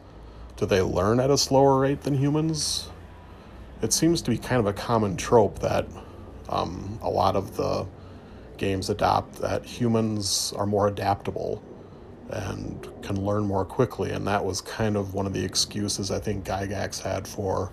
Do 0.57 0.65
they 0.65 0.81
learn 0.81 1.21
at 1.21 1.31
a 1.31 1.37
slower 1.37 1.79
rate 1.79 2.01
than 2.01 2.15
humans? 2.15 2.89
It 3.81 3.93
seems 3.93 4.21
to 4.23 4.31
be 4.31 4.37
kind 4.37 4.59
of 4.59 4.65
a 4.65 4.73
common 4.73 5.15
trope 5.15 5.59
that 5.59 5.87
Um, 6.49 6.99
a 7.01 7.09
lot 7.09 7.37
of 7.37 7.55
the 7.55 7.85
games 8.57 8.89
adopt 8.89 9.35
that 9.39 9.63
humans 9.63 10.53
are 10.57 10.65
more 10.65 10.89
adaptable 10.89 11.63
and 12.33 12.89
can 13.03 13.23
learn 13.23 13.43
more 13.45 13.63
quickly, 13.63 14.11
and 14.11 14.27
that 14.27 14.43
was 14.43 14.59
kind 14.59 14.97
of 14.97 15.13
one 15.13 15.27
of 15.27 15.33
the 15.33 15.43
excuses 15.43 16.09
I 16.09 16.19
think 16.19 16.45
Gygax 16.45 16.99
had 16.99 17.27
for 17.27 17.71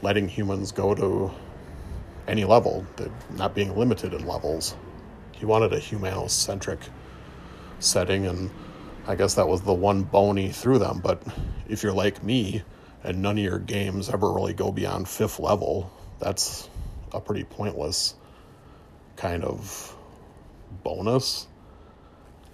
letting 0.00 0.28
humans 0.28 0.70
go 0.70 0.94
to 0.94 1.32
any 2.28 2.44
level, 2.44 2.86
not 3.32 3.54
being 3.54 3.76
limited 3.76 4.14
in 4.14 4.26
levels. 4.26 4.76
He 5.32 5.44
wanted 5.44 5.72
a 5.72 5.80
humanocentric 5.80 6.78
setting, 7.80 8.26
and 8.26 8.50
I 9.08 9.16
guess 9.16 9.34
that 9.34 9.48
was 9.48 9.60
the 9.62 9.74
one 9.74 10.04
bony 10.04 10.50
through 10.50 10.78
them. 10.78 11.00
But 11.02 11.22
if 11.68 11.82
you're 11.82 11.92
like 11.92 12.22
me, 12.22 12.62
and 13.02 13.22
none 13.22 13.38
of 13.38 13.44
your 13.44 13.58
games 13.58 14.08
ever 14.08 14.32
really 14.32 14.54
go 14.54 14.70
beyond 14.70 15.08
fifth 15.08 15.40
level, 15.40 15.90
that's 16.20 16.68
a 17.12 17.20
pretty 17.20 17.44
pointless 17.44 18.14
kind 19.16 19.44
of 19.44 19.96
bonus 20.84 21.46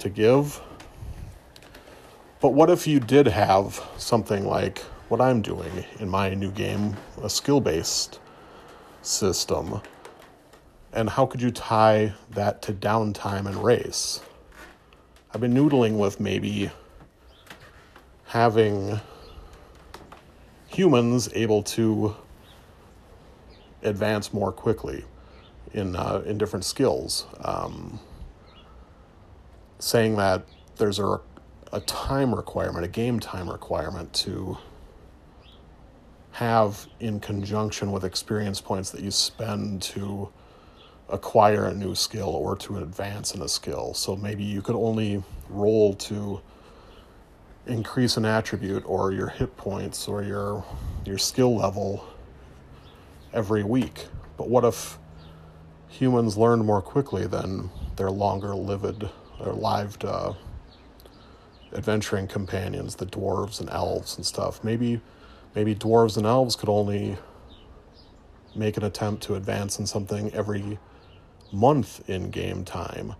to 0.03 0.09
give. 0.09 0.61
But 2.41 2.51
what 2.51 2.71
if 2.71 2.87
you 2.87 3.01
did 3.01 3.27
have 3.29 3.81
something 3.97 4.45
like 4.45 4.79
what 5.09 5.21
I'm 5.21 5.43
doing 5.43 5.85
in 6.01 6.09
my 6.09 6.35
new 6.35 6.51
game, 6.51 6.97
a 7.23 7.31
skill 7.31 7.61
based 7.61 8.19
system? 9.01 9.81
And 10.93 11.09
how 11.09 11.25
could 11.25 11.41
you 11.41 11.51
tie 11.51 12.13
that 12.31 12.63
to 12.63 12.73
downtime 12.73 13.47
and 13.47 13.57
race? 13.63 14.21
I've 15.33 15.41
been 15.41 15.55
noodling 15.55 15.99
with 15.99 16.21
maybe 16.21 16.71
having 18.27 19.01
humans 20.67 21.29
able 21.35 21.63
to 21.63 22.17
advance 23.83 24.33
more 24.33 24.53
quickly 24.53 25.05
in 25.73 25.97
uh, 25.97 26.23
in 26.27 26.39
different 26.39 26.65
skills. 26.65 27.27
Um, 27.43 28.01
saying 29.83 30.17
that 30.17 30.45
there's 30.77 30.99
a 30.99 31.21
a 31.73 31.81
time 31.81 32.35
requirement, 32.35 32.85
a 32.85 32.89
game 32.89 33.19
time 33.19 33.49
requirement 33.49 34.13
to 34.13 34.59
have 36.33 36.87
in 37.01 37.19
conjunction 37.19 37.91
with 37.91 38.05
experience 38.05 38.61
points 38.61 38.91
that 38.91 39.01
you 39.03 39.11
spend 39.11 39.81
to 39.83 40.29
acquire 41.09 41.67
a 41.67 41.75
new 41.75 41.95
skill 41.95 42.29
or 42.29 42.57
to 42.57 42.79
advance 42.79 43.35
in 43.35 43.43
a 43.43 43.49
skill. 43.49 43.95
So 43.95 44.17
maybe 44.17 44.45
you 44.45 44.63
could 44.63 44.77
only 44.77 45.23
roll 45.49 45.95
to 45.95 46.41
increase 47.67 48.17
an 48.17 48.25
attribute 48.25 48.83
or 48.87 49.13
your 49.13 49.29
hit 49.29 49.57
points 49.57 50.09
or 50.09 50.23
your 50.23 50.65
your 51.05 51.19
skill 51.19 51.57
level 51.57 52.05
every 53.33 53.63
week. 53.63 54.07
But 54.37 54.49
what 54.49 54.65
if 54.65 54.99
humans 55.89 56.37
learned 56.37 56.65
more 56.65 56.83
quickly 56.83 57.27
than 57.27 57.71
their 57.97 58.11
longer 58.11 58.55
lived 58.55 59.09
or 59.43 59.53
lived 59.53 60.05
uh, 60.05 60.33
adventuring 61.73 62.27
companions, 62.27 62.97
the 62.97 63.07
dwarves 63.07 63.61
and 63.61 63.69
elves 63.71 64.17
and 64.17 64.25
stuff? 64.25 64.63
Maybe 64.65 65.01
maybe 65.55 65.75
dwarves 65.75 66.17
and 66.17 66.27
elves 66.27 66.57
could 66.57 66.69
only 66.69 67.19
make 68.55 68.77
an 68.77 68.85
attempt 68.85 69.23
to 69.25 69.35
advance 69.35 69.79
in 69.79 69.87
something 69.87 70.33
every 70.33 70.79
month 71.53 72.09
in 72.09 72.31
game 72.31 72.65
time 72.65 73.15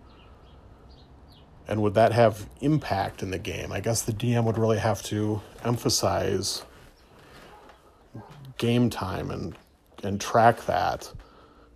and 1.69 1.81
would 1.83 1.95
that 1.95 2.13
have 2.13 2.49
impact 2.61 3.23
in 3.23 3.31
the 3.31 3.39
game? 3.39 3.73
I 3.73 3.81
guess 3.81 4.03
the 4.03 4.13
DM 4.13 4.45
would 4.45 4.59
really 4.59 4.79
have 4.79 5.03
to 5.05 5.41
emphasize 5.65 6.65
game 8.59 8.91
time 8.91 9.31
and 9.31 9.57
and 10.03 10.21
track 10.21 10.67
that 10.67 11.13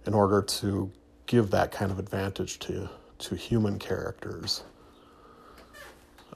in 0.05 0.13
order 0.13 0.43
to 0.43 0.91
give 1.27 1.51
that 1.51 1.71
kind 1.71 1.91
of 1.91 1.99
advantage 1.99 2.59
to 2.59 2.89
to 3.19 3.35
human 3.35 3.79
characters. 3.79 4.63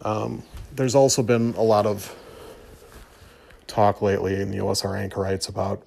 Um, 0.02 0.42
there's 0.74 0.94
also 0.94 1.22
been 1.22 1.54
a 1.56 1.62
lot 1.62 1.86
of 1.86 2.14
talk 3.66 4.02
lately 4.02 4.40
in 4.40 4.50
the 4.50 4.58
OSR 4.58 4.98
anchorites 4.98 5.48
about 5.48 5.82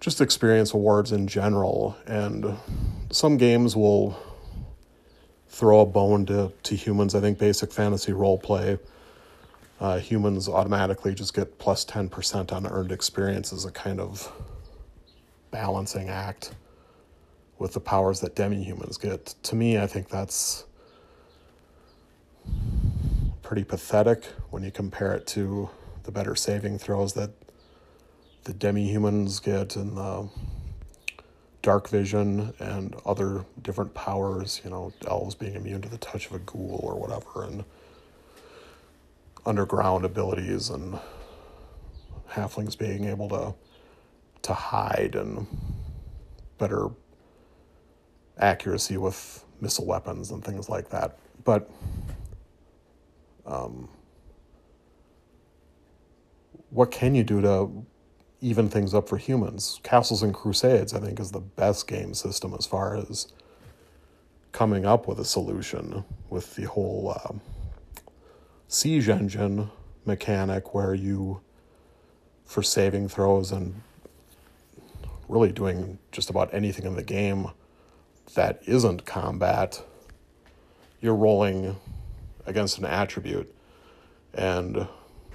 just 0.00 0.20
experience 0.20 0.72
awards 0.72 1.12
in 1.12 1.26
general, 1.26 1.96
and 2.06 2.56
some 3.10 3.36
games 3.36 3.74
will 3.74 4.16
throw 5.48 5.80
a 5.80 5.86
bone 5.86 6.26
to, 6.26 6.52
to 6.62 6.76
humans. 6.76 7.14
I 7.14 7.20
think 7.20 7.38
basic 7.38 7.72
fantasy 7.72 8.12
role 8.12 8.38
play, 8.38 8.78
uh, 9.80 9.98
humans 9.98 10.48
automatically 10.48 11.14
just 11.14 11.34
get 11.34 11.58
plus 11.58 11.84
10% 11.84 12.52
on 12.52 12.66
earned 12.66 12.92
experience 12.92 13.52
as 13.52 13.64
a 13.64 13.72
kind 13.72 14.00
of 14.00 14.30
balancing 15.50 16.08
act 16.08 16.52
with 17.58 17.72
the 17.72 17.80
powers 17.80 18.20
that 18.20 18.34
demi 18.34 18.62
humans 18.62 18.96
get. 18.96 19.34
To 19.44 19.56
me, 19.56 19.78
I 19.78 19.86
think 19.86 20.08
that's 20.08 20.64
pretty 23.42 23.64
pathetic 23.64 24.24
when 24.50 24.62
you 24.62 24.70
compare 24.70 25.12
it 25.14 25.26
to 25.26 25.70
the 26.04 26.12
better 26.12 26.34
saving 26.34 26.78
throws 26.78 27.14
that 27.14 27.30
the 28.44 28.52
demi 28.52 28.88
humans 28.88 29.40
get 29.40 29.76
and 29.76 29.96
the 29.96 30.28
dark 31.62 31.88
vision 31.88 32.54
and 32.60 32.94
other 33.04 33.44
different 33.62 33.92
powers, 33.94 34.60
you 34.64 34.70
know, 34.70 34.92
elves 35.06 35.34
being 35.34 35.54
immune 35.54 35.82
to 35.82 35.88
the 35.88 35.98
touch 35.98 36.26
of 36.26 36.32
a 36.32 36.38
ghoul 36.38 36.80
or 36.82 36.98
whatever, 36.98 37.44
and 37.44 37.64
underground 39.44 40.04
abilities 40.04 40.70
and 40.70 40.98
halflings 42.30 42.76
being 42.76 43.04
able 43.04 43.28
to 43.28 43.54
to 44.42 44.52
hide 44.52 45.14
and 45.14 45.46
better 46.58 46.88
accuracy 48.38 48.96
with 48.96 49.44
missile 49.60 49.86
weapons 49.86 50.30
and 50.30 50.44
things 50.44 50.68
like 50.68 50.90
that. 50.90 51.18
But 51.44 51.70
um, 53.46 53.88
what 56.70 56.90
can 56.90 57.14
you 57.14 57.24
do 57.24 57.40
to 57.40 57.70
even 58.40 58.68
things 58.68 58.94
up 58.94 59.08
for 59.08 59.16
humans. 59.16 59.80
Castles 59.82 60.22
and 60.22 60.32
Crusades, 60.32 60.94
I 60.94 61.00
think, 61.00 61.18
is 61.18 61.32
the 61.32 61.40
best 61.40 61.88
game 61.88 62.14
system 62.14 62.54
as 62.58 62.66
far 62.66 62.96
as 62.96 63.32
coming 64.52 64.86
up 64.86 65.08
with 65.08 65.18
a 65.18 65.24
solution 65.24 66.04
with 66.30 66.54
the 66.54 66.64
whole 66.64 67.14
uh, 67.16 67.32
siege 68.68 69.08
engine 69.08 69.70
mechanic 70.04 70.74
where 70.74 70.94
you, 70.94 71.40
for 72.44 72.62
saving 72.62 73.08
throws 73.08 73.50
and 73.52 73.82
really 75.28 75.52
doing 75.52 75.98
just 76.12 76.30
about 76.30 76.52
anything 76.54 76.86
in 76.86 76.94
the 76.96 77.02
game 77.02 77.48
that 78.34 78.60
isn't 78.66 79.04
combat, 79.04 79.82
you're 81.00 81.14
rolling 81.14 81.76
against 82.46 82.78
an 82.78 82.84
attribute 82.84 83.54
and 84.34 84.88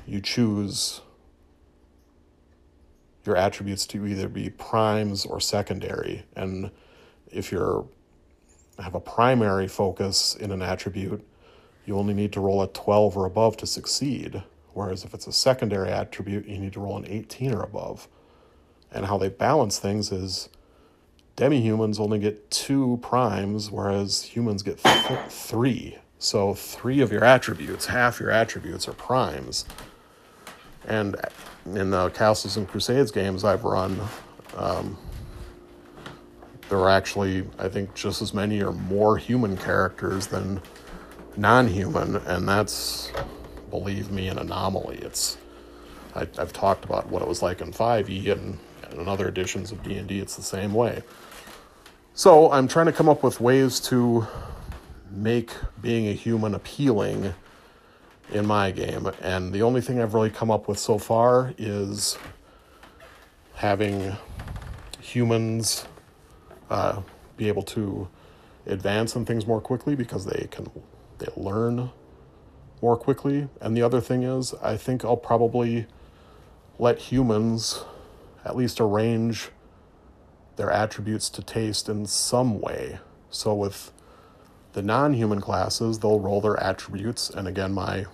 you 0.05 0.19
choose 0.19 1.01
your 3.25 3.37
attributes 3.37 3.85
to 3.87 4.05
either 4.05 4.27
be 4.27 4.49
primes 4.49 5.25
or 5.25 5.39
secondary. 5.39 6.23
And 6.35 6.71
if 7.31 7.51
you're 7.51 7.85
have 8.79 8.95
a 8.95 8.99
primary 8.99 9.67
focus 9.67 10.35
in 10.35 10.51
an 10.51 10.61
attribute, 10.61 11.25
you 11.85 11.95
only 11.95 12.13
need 12.13 12.33
to 12.33 12.39
roll 12.39 12.61
a 12.61 12.67
12 12.67 13.17
or 13.17 13.25
above 13.25 13.55
to 13.57 13.67
succeed. 13.67 14.43
Whereas 14.73 15.03
if 15.03 15.13
it's 15.13 15.27
a 15.27 15.31
secondary 15.31 15.91
attribute, 15.91 16.47
you 16.47 16.57
need 16.57 16.73
to 16.73 16.79
roll 16.79 16.97
an 16.97 17.05
18 17.07 17.53
or 17.53 17.61
above. 17.61 18.07
And 18.91 19.05
how 19.05 19.17
they 19.17 19.29
balance 19.29 19.77
things 19.77 20.11
is 20.11 20.49
demi 21.35 21.61
humans 21.61 21.99
only 21.99 22.19
get 22.19 22.51
two 22.51 22.99
primes, 23.01 23.71
whereas 23.71 24.23
humans 24.23 24.63
get 24.63 24.77
th- 24.77 25.19
three. 25.29 25.97
So, 26.19 26.53
three 26.53 27.01
of 27.01 27.11
your 27.11 27.23
attributes, 27.23 27.87
half 27.87 28.19
your 28.19 28.31
attributes 28.31 28.87
are 28.87 28.93
primes. 28.93 29.65
And 30.87 31.15
in 31.65 31.89
the 31.91 32.09
Castles 32.09 32.55
and 32.57 32.67
Crusades 32.67 33.11
games 33.11 33.43
I've 33.43 33.63
run, 33.63 33.99
um, 34.55 34.97
there 36.69 36.77
are 36.77 36.89
actually, 36.89 37.45
I 37.59 37.67
think, 37.67 37.93
just 37.93 38.21
as 38.21 38.33
many 38.33 38.61
or 38.61 38.71
more 38.71 39.17
human 39.17 39.57
characters 39.57 40.27
than 40.27 40.61
non 41.35 41.67
human, 41.67 42.15
and 42.17 42.47
that's, 42.47 43.11
believe 43.69 44.11
me, 44.11 44.27
an 44.27 44.37
anomaly. 44.37 44.99
It's 44.99 45.37
I, 46.15 46.27
have 46.37 46.53
talked 46.53 46.85
about 46.85 47.09
what 47.09 47.21
it 47.21 47.27
was 47.27 47.41
like 47.41 47.61
in 47.61 47.71
5e 47.71 48.31
and, 48.31 48.59
and 48.83 48.99
in 49.01 49.07
other 49.07 49.27
editions 49.27 49.71
of 49.71 49.81
D&D, 49.83 50.19
it's 50.19 50.35
the 50.35 50.43
same 50.43 50.73
way. 50.73 51.01
So 52.15 52.51
I'm 52.51 52.67
trying 52.67 52.85
to 52.85 52.91
come 52.91 53.09
up 53.09 53.23
with 53.23 53.41
ways 53.41 53.79
to 53.81 54.27
make 55.09 55.49
being 55.81 56.07
a 56.07 56.13
human 56.13 56.53
appealing 56.53 57.33
in 58.31 58.45
my 58.45 58.69
game. 58.69 59.09
And 59.19 59.51
the 59.51 59.63
only 59.63 59.81
thing 59.81 59.99
I've 59.99 60.13
really 60.13 60.29
come 60.29 60.51
up 60.51 60.67
with 60.67 60.77
so 60.77 60.99
far 60.99 61.55
is 61.57 62.19
having 63.55 64.15
humans 65.01 65.87
uh, 66.69 67.01
be 67.35 67.47
able 67.47 67.63
to 67.63 68.07
advance 68.67 69.15
in 69.15 69.25
things 69.25 69.47
more 69.47 69.59
quickly 69.59 69.95
because 69.95 70.25
they 70.25 70.47
can 70.51 70.69
they 71.17 71.27
learn 71.35 71.89
more 72.79 72.95
quickly. 72.95 73.47
And 73.59 73.75
the 73.75 73.81
other 73.81 74.01
thing 74.01 74.21
is, 74.21 74.53
I 74.61 74.77
think 74.77 75.03
I'll 75.03 75.17
probably 75.17 75.87
let 76.77 76.99
humans 76.99 77.83
at 78.45 78.55
least 78.55 78.79
arrange 78.79 79.49
their 80.55 80.71
attributes 80.71 81.29
to 81.29 81.41
taste 81.41 81.89
in 81.89 82.05
some 82.05 82.59
way. 82.59 82.99
So 83.29 83.53
with 83.53 83.91
the 84.73 84.81
non-human 84.81 85.41
classes, 85.41 85.99
they'll 85.99 86.19
roll 86.19 86.41
their 86.41 86.61
attributes, 86.61 87.29
and 87.29 87.47
again, 87.47 87.73
my 87.73 88.05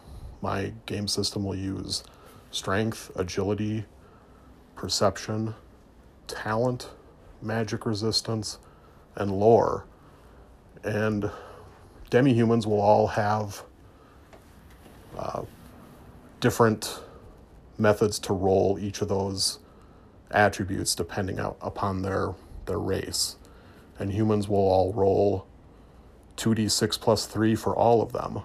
my 0.42 0.74
game 0.86 1.08
system 1.08 1.44
will 1.44 1.56
use 1.56 2.04
strength, 2.52 3.12
agility, 3.16 3.86
perception, 4.76 5.54
talent, 6.28 6.90
magic 7.42 7.86
resistance, 7.86 8.58
and 9.16 9.32
lore. 9.32 9.86
And 10.84 11.30
demi-humans 12.10 12.66
will 12.66 12.80
all 12.80 13.08
have 13.08 13.64
uh, 15.18 15.44
different 16.40 17.02
methods 17.78 18.20
to 18.20 18.34
roll 18.34 18.78
each 18.80 19.02
of 19.02 19.10
those 19.10 19.60
attributes 20.32 20.96
depending 20.96 21.40
upon 21.40 22.02
their 22.02 22.34
their 22.66 22.80
race. 22.80 23.36
And 23.98 24.14
humans 24.14 24.48
will 24.48 24.58
all 24.58 24.94
roll 24.94 25.46
2d6 26.38 27.00
plus 27.02 27.26
3 27.26 27.56
for 27.56 27.76
all 27.76 28.02
of 28.02 28.14
them. 28.14 28.42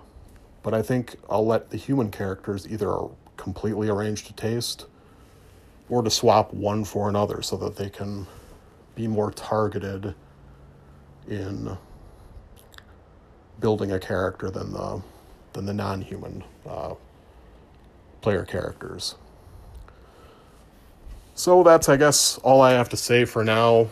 But 0.63 0.75
I 0.75 0.83
think 0.83 1.17
I'll 1.31 1.47
let 1.47 1.71
the 1.71 1.77
human 1.77 2.11
characters 2.11 2.67
either 2.69 2.97
completely 3.37 3.89
arrange 3.89 4.25
to 4.25 4.33
taste 4.33 4.87
or 5.89 6.03
to 6.03 6.11
swap 6.11 6.53
one 6.53 6.85
for 6.85 7.09
another 7.09 7.43
so 7.43 7.57
that 7.59 7.77
they 7.77 7.91
can 7.91 8.27
be 8.95 9.07
more 9.07 9.31
targeted 9.31 10.15
in 11.29 11.77
building 13.61 13.93
a 13.93 14.01
character 14.01 14.51
than 14.51 14.73
the 14.73 15.03
than 15.53 15.67
the 15.67 15.75
non-human 15.75 16.43
uh, 16.67 16.95
player 18.21 18.45
characters. 18.45 19.15
So 21.37 21.65
that's 21.65 21.89
I 21.89 21.97
guess 21.97 22.39
all 22.39 22.63
I 22.63 22.73
have 22.73 22.89
to 22.91 22.97
say 22.97 23.25
for 23.25 23.43
now 23.43 23.89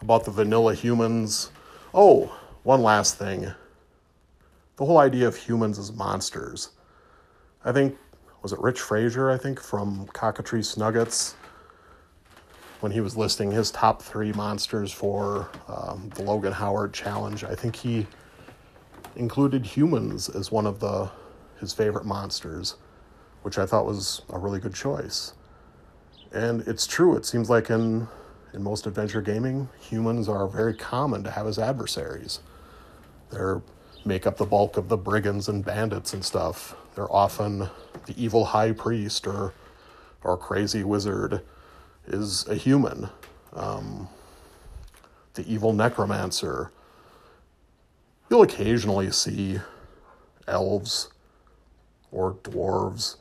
about 0.00 0.24
the 0.24 0.30
vanilla 0.30 0.74
humans. 0.74 1.50
Oh, 1.92 2.34
one 2.62 2.82
last 2.82 3.18
thing. 3.18 3.52
The 4.76 4.84
whole 4.86 4.96
idea 4.96 5.28
of 5.28 5.36
humans 5.36 5.78
as 5.78 5.92
monsters. 5.92 6.70
I 7.64 7.72
think 7.72 7.98
was 8.42 8.54
it 8.54 8.60
Rich 8.60 8.80
Frazier, 8.80 9.30
I 9.30 9.36
think, 9.36 9.60
from 9.60 10.06
Cockatrice 10.14 10.78
Nuggets, 10.78 11.34
when 12.80 12.90
he 12.90 13.02
was 13.02 13.14
listing 13.14 13.50
his 13.50 13.70
top 13.70 14.00
three 14.00 14.32
monsters 14.32 14.90
for 14.90 15.50
um, 15.68 16.10
the 16.14 16.22
Logan 16.22 16.52
Howard 16.52 16.94
Challenge. 16.94 17.44
I 17.44 17.54
think 17.54 17.76
he 17.76 18.06
included 19.16 19.66
humans 19.66 20.30
as 20.30 20.50
one 20.50 20.66
of 20.66 20.80
the 20.80 21.10
his 21.58 21.74
favorite 21.74 22.06
monsters, 22.06 22.76
which 23.42 23.58
I 23.58 23.66
thought 23.66 23.86
was 23.86 24.22
a 24.30 24.38
really 24.38 24.60
good 24.60 24.74
choice. 24.74 25.34
And 26.32 26.62
it's 26.62 26.86
true. 26.86 27.16
It 27.16 27.26
seems 27.26 27.50
like 27.50 27.70
in 27.70 28.08
in 28.52 28.62
most 28.62 28.86
adventure 28.86 29.22
gaming, 29.22 29.68
humans 29.78 30.28
are 30.28 30.48
very 30.48 30.74
common 30.74 31.22
to 31.22 31.30
have 31.30 31.46
as 31.46 31.58
adversaries. 31.58 32.40
They're 33.30 33.62
make 34.04 34.26
up 34.26 34.36
the 34.38 34.46
bulk 34.46 34.76
of 34.76 34.88
the 34.88 34.96
brigands 34.96 35.48
and 35.48 35.64
bandits 35.64 36.14
and 36.14 36.24
stuff. 36.24 36.74
They're 36.94 37.12
often 37.12 37.68
the 38.06 38.14
evil 38.16 38.46
high 38.46 38.72
priest 38.72 39.26
or 39.26 39.52
or 40.22 40.36
crazy 40.36 40.84
wizard 40.84 41.40
is 42.06 42.46
a 42.48 42.54
human. 42.54 43.08
Um, 43.52 44.08
the 45.34 45.50
evil 45.52 45.72
necromancer. 45.72 46.70
You'll 48.28 48.42
occasionally 48.42 49.10
see 49.12 49.60
elves 50.46 51.08
or 52.12 52.34
dwarves. 52.34 53.16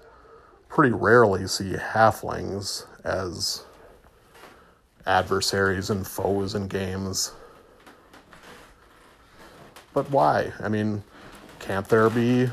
Pretty 0.69 0.93
rarely 0.93 1.47
see 1.47 1.73
halflings 1.73 2.85
as 3.03 3.63
adversaries 5.05 5.89
and 5.89 6.05
foes 6.07 6.55
in 6.55 6.67
games. 6.67 7.33
But 9.93 10.09
why? 10.11 10.53
I 10.59 10.69
mean, 10.69 11.03
can't 11.59 11.89
there 11.89 12.09
be 12.09 12.49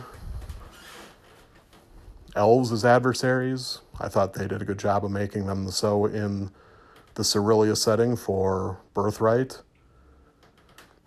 elves 2.35 2.73
as 2.73 2.85
adversaries? 2.85 3.81
I 4.01 4.09
thought 4.09 4.33
they 4.33 4.49
did 4.49 4.63
a 4.63 4.65
good 4.65 4.79
job 4.79 5.05
of 5.05 5.11
making 5.11 5.47
them 5.47 5.71
so 5.71 6.07
in 6.07 6.51
the 7.15 7.23
Cerilia 7.23 7.77
setting 7.77 8.17
for 8.17 8.79
Birthright. 8.95 9.61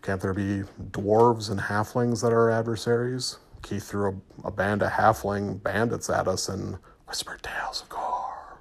Can't 0.02 0.22
there 0.22 0.34
be 0.34 0.64
dwarves 0.92 1.52
and 1.52 1.60
halflings 1.60 2.22
that 2.22 2.34
are 2.34 2.50
adversaries? 2.50 3.38
Keith 3.62 3.88
threw 3.88 4.22
a, 4.44 4.48
a 4.48 4.52
band 4.52 4.82
of 4.82 4.92
halfling 4.92 5.62
bandits 5.62 6.10
at 6.10 6.28
us 6.28 6.50
and 6.50 6.78
whispered 7.10 7.42
tales 7.42 7.82
of 7.82 7.90
gore. 7.90 8.60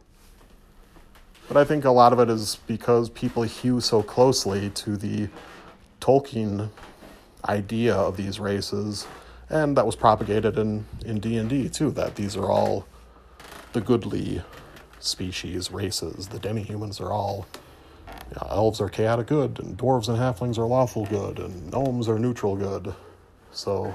But 1.48 1.58
I 1.58 1.64
think 1.64 1.84
a 1.84 1.90
lot 1.90 2.14
of 2.14 2.18
it 2.18 2.30
is 2.30 2.56
because 2.66 3.10
people 3.10 3.42
hew 3.42 3.80
so 3.80 4.02
closely 4.02 4.70
to 4.70 4.96
the 4.96 5.28
Tolkien 6.00 6.70
idea 7.46 7.94
of 7.94 8.16
these 8.16 8.40
races, 8.40 9.06
and 9.50 9.76
that 9.76 9.84
was 9.84 9.96
propagated 9.96 10.56
in 10.58 10.86
in 11.04 11.20
D 11.20 11.36
and 11.36 11.48
D 11.48 11.68
too. 11.68 11.90
That 11.90 12.16
these 12.16 12.36
are 12.36 12.50
all 12.50 12.86
the 13.74 13.80
goodly 13.82 14.42
species, 14.98 15.70
races. 15.70 16.28
The 16.28 16.38
demi-humans 16.38 17.00
are 17.00 17.12
all 17.12 17.46
you 18.06 18.36
know, 18.36 18.48
elves 18.50 18.80
are 18.80 18.88
chaotic 18.88 19.26
good, 19.26 19.58
and 19.58 19.76
dwarves 19.76 20.08
and 20.08 20.18
halflings 20.18 20.58
are 20.58 20.66
lawful 20.66 21.04
good, 21.06 21.38
and 21.38 21.70
gnomes 21.70 22.08
are 22.08 22.18
neutral 22.18 22.56
good. 22.56 22.94
So, 23.52 23.94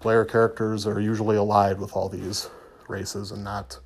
player 0.00 0.24
characters 0.24 0.86
are 0.86 1.00
usually 1.00 1.36
allied 1.36 1.78
with 1.78 1.94
all 1.94 2.08
these 2.08 2.50
races 2.88 3.30
and 3.30 3.44
not 3.44 3.78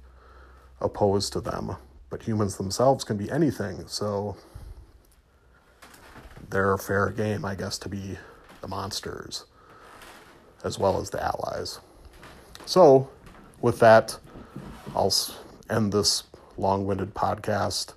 opposed 0.81 1.33
to 1.35 1.41
them. 1.41 1.77
But 2.11 2.23
humans 2.23 2.57
themselves 2.57 3.05
can 3.05 3.17
be 3.17 3.31
anything, 3.31 3.87
so 3.87 4.37
they're 6.51 6.73
a 6.73 6.79
fair 6.79 7.11
game, 7.11 7.45
I 7.45 7.55
guess, 7.55 7.79
to 7.79 7.89
be 7.89 8.17
the 8.61 8.69
monsters 8.69 9.45
as 10.65 10.79
well 10.79 11.01
as 11.01 11.11
the 11.11 11.23
allies. 11.23 11.81
So, 12.67 13.09
with 13.61 13.79
that, 13.81 14.19
I'll 14.95 15.13
end 15.71 15.93
this 15.93 16.25
long 16.57 16.87
winded 16.87 17.15
podcast. 17.15 17.95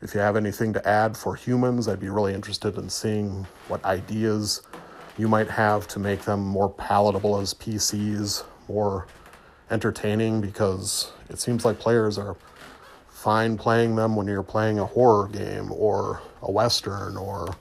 If 0.00 0.14
you 0.14 0.20
have 0.20 0.36
anything 0.36 0.72
to 0.72 0.88
add 0.88 1.16
for 1.16 1.34
humans, 1.34 1.86
I'd 1.86 2.00
be 2.00 2.08
really 2.08 2.34
interested 2.34 2.76
in 2.76 2.88
seeing 2.88 3.46
what 3.68 3.84
ideas 3.84 4.62
you 5.18 5.28
might 5.28 5.48
have 5.48 5.86
to 5.88 5.98
make 5.98 6.22
them 6.22 6.40
more 6.40 6.70
palatable 6.70 7.38
as 7.38 7.54
PCs, 7.54 8.44
more 8.68 9.06
entertaining, 9.72 10.40
because 10.40 11.10
it 11.28 11.40
seems 11.40 11.64
like 11.64 11.78
players 11.78 12.18
are 12.18 12.36
fine 13.08 13.56
playing 13.56 13.96
them 13.96 14.14
when 14.14 14.26
you're 14.26 14.42
playing 14.42 14.78
a 14.78 14.84
horror 14.84 15.28
game 15.28 15.72
or 15.72 16.20
a 16.42 16.50
western 16.50 17.16
or 17.16 17.56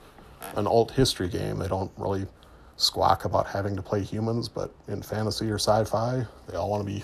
an 0.55 0.67
alt 0.67 0.91
history 0.91 1.29
game. 1.29 1.57
They 1.57 1.67
don't 1.67 1.91
really 1.97 2.27
squawk 2.75 3.25
about 3.25 3.47
having 3.47 3.75
to 3.75 3.81
play 3.81 4.01
humans, 4.01 4.49
but 4.49 4.73
in 4.87 5.01
fantasy 5.01 5.49
or 5.49 5.55
sci 5.55 5.83
fi, 5.85 6.25
they 6.47 6.57
all 6.57 6.69
want 6.69 6.85
to 6.85 6.93
be 6.93 7.03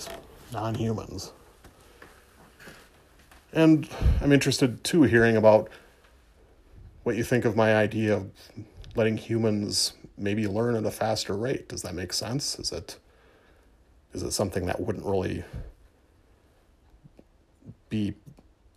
non 0.51 0.75
humans. 0.75 1.31
And 3.53 3.87
I'm 4.21 4.31
interested 4.31 4.83
too 4.83 5.03
hearing 5.03 5.37
about 5.37 5.69
what 7.03 7.15
you 7.15 7.23
think 7.23 7.45
of 7.45 7.55
my 7.55 7.75
idea 7.75 8.17
of 8.17 8.29
letting 8.95 9.17
humans 9.17 9.93
maybe 10.17 10.47
learn 10.47 10.75
at 10.75 10.85
a 10.85 10.91
faster 10.91 11.37
rate. 11.37 11.69
Does 11.69 11.83
that 11.83 11.95
make 11.95 12.11
sense? 12.11 12.59
Is 12.59 12.71
it 12.71 12.97
is 14.13 14.23
it 14.23 14.31
something 14.31 14.65
that 14.65 14.79
wouldn't 14.79 15.05
really 15.05 15.43
be 17.89 18.13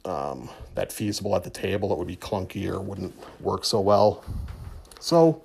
um, 0.04 0.50
that 0.74 0.92
feasible 0.92 1.34
at 1.36 1.44
the 1.44 1.50
table? 1.50 1.88
That 1.88 1.96
would 1.96 2.06
be 2.06 2.16
clunky 2.16 2.68
or 2.68 2.80
wouldn't 2.80 3.14
work 3.40 3.64
so 3.64 3.80
well. 3.80 4.24
So, 5.00 5.42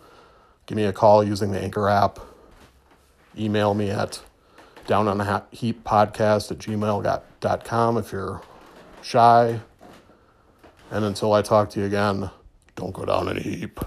give 0.65 0.75
me 0.75 0.85
a 0.85 0.93
call 0.93 1.23
using 1.23 1.51
the 1.51 1.59
Anchor 1.59 1.87
app. 1.87 2.19
Email 3.37 3.73
me 3.73 3.89
at 3.89 4.21
down 4.87 5.07
on 5.07 5.19
a 5.19 5.45
heap 5.51 5.83
podcast 5.83 6.51
at 6.51 6.59
gmail.com 6.59 7.97
if 7.97 8.11
you're 8.11 8.41
shy. 9.01 9.59
And 10.91 11.05
until 11.05 11.33
I 11.33 11.41
talk 11.41 11.69
to 11.71 11.79
you 11.79 11.85
again, 11.85 12.29
don't 12.75 12.93
go 12.93 13.05
down 13.05 13.27
in 13.29 13.37
a 13.37 13.41
heap. 13.41 13.79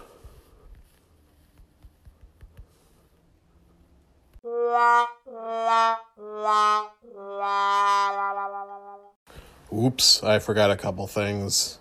Oops, 9.72 10.22
I 10.22 10.38
forgot 10.40 10.70
a 10.70 10.76
couple 10.76 11.06
things. 11.06 11.78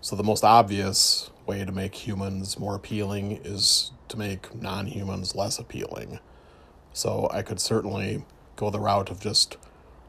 So, 0.00 0.16
the 0.16 0.22
most 0.22 0.44
obvious 0.44 1.30
way 1.44 1.64
to 1.64 1.72
make 1.72 2.06
humans 2.06 2.58
more 2.58 2.74
appealing 2.74 3.40
is 3.44 3.90
to 4.08 4.16
make 4.16 4.54
non 4.54 4.86
humans 4.86 5.34
less 5.34 5.58
appealing. 5.58 6.20
So, 6.94 7.28
I 7.30 7.42
could 7.42 7.60
certainly 7.60 8.24
go 8.56 8.70
the 8.70 8.80
route 8.80 9.10
of 9.10 9.20
just 9.20 9.58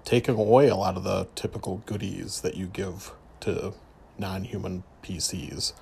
taking 0.06 0.36
away 0.36 0.70
a 0.70 0.76
lot 0.76 0.96
of 0.96 1.04
the 1.04 1.28
typical 1.36 1.82
goodies 1.86 2.40
that 2.40 2.56
you 2.56 2.68
give 2.68 3.12
to 3.42 3.74
non 4.18 4.46
human 4.46 4.84
PCs. 5.04 5.74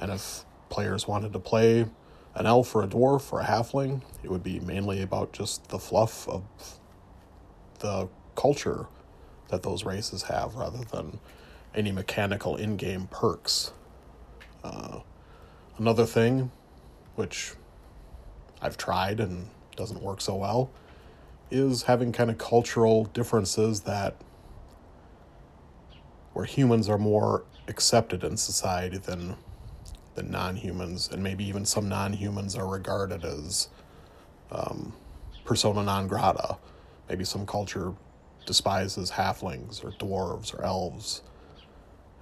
And 0.00 0.12
if 0.12 0.44
players 0.68 1.08
wanted 1.08 1.32
to 1.32 1.38
play 1.38 1.86
an 2.36 2.44
elf 2.44 2.74
or 2.74 2.82
a 2.82 2.86
dwarf 2.86 3.32
or 3.32 3.40
a 3.40 3.44
halfling, 3.44 4.02
it 4.22 4.30
would 4.30 4.42
be 4.42 4.60
mainly 4.60 5.00
about 5.00 5.32
just 5.32 5.68
the 5.70 5.78
fluff 5.78 6.28
of 6.28 6.44
the 7.78 8.08
culture 8.36 8.86
that 9.48 9.62
those 9.62 9.84
races 9.84 10.24
have 10.24 10.54
rather 10.54 10.84
than 10.92 11.18
any 11.74 11.90
mechanical 11.90 12.54
in 12.54 12.76
game 12.76 13.08
perks. 13.10 13.72
Uh, 14.62 15.00
another 15.78 16.04
thing, 16.04 16.50
which 17.14 17.54
I've 18.60 18.76
tried 18.76 19.18
and 19.18 19.48
doesn't 19.74 20.02
work 20.02 20.20
so 20.20 20.36
well, 20.36 20.70
is 21.50 21.84
having 21.84 22.12
kind 22.12 22.30
of 22.30 22.36
cultural 22.36 23.04
differences 23.06 23.80
that 23.82 24.14
where 26.34 26.44
humans 26.44 26.86
are 26.88 26.98
more 26.98 27.44
accepted 27.66 28.22
in 28.22 28.36
society 28.36 28.98
than 28.98 29.36
than 30.16 30.30
non-humans 30.30 31.08
and 31.12 31.22
maybe 31.22 31.44
even 31.44 31.64
some 31.64 31.88
non-humans 31.88 32.56
are 32.56 32.66
regarded 32.66 33.24
as 33.24 33.68
um, 34.50 34.92
persona 35.44 35.82
non 35.82 36.08
grata. 36.08 36.58
Maybe 37.08 37.24
some 37.24 37.46
culture 37.46 37.94
despises 38.46 39.12
halflings 39.12 39.84
or 39.84 39.92
dwarves 39.92 40.54
or 40.58 40.64
elves 40.64 41.22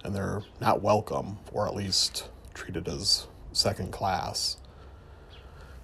and 0.03 0.15
they're 0.15 0.43
not 0.61 0.81
welcome 0.81 1.39
or 1.51 1.67
at 1.67 1.75
least 1.75 2.29
treated 2.53 2.87
as 2.87 3.27
second 3.51 3.91
class. 3.91 4.57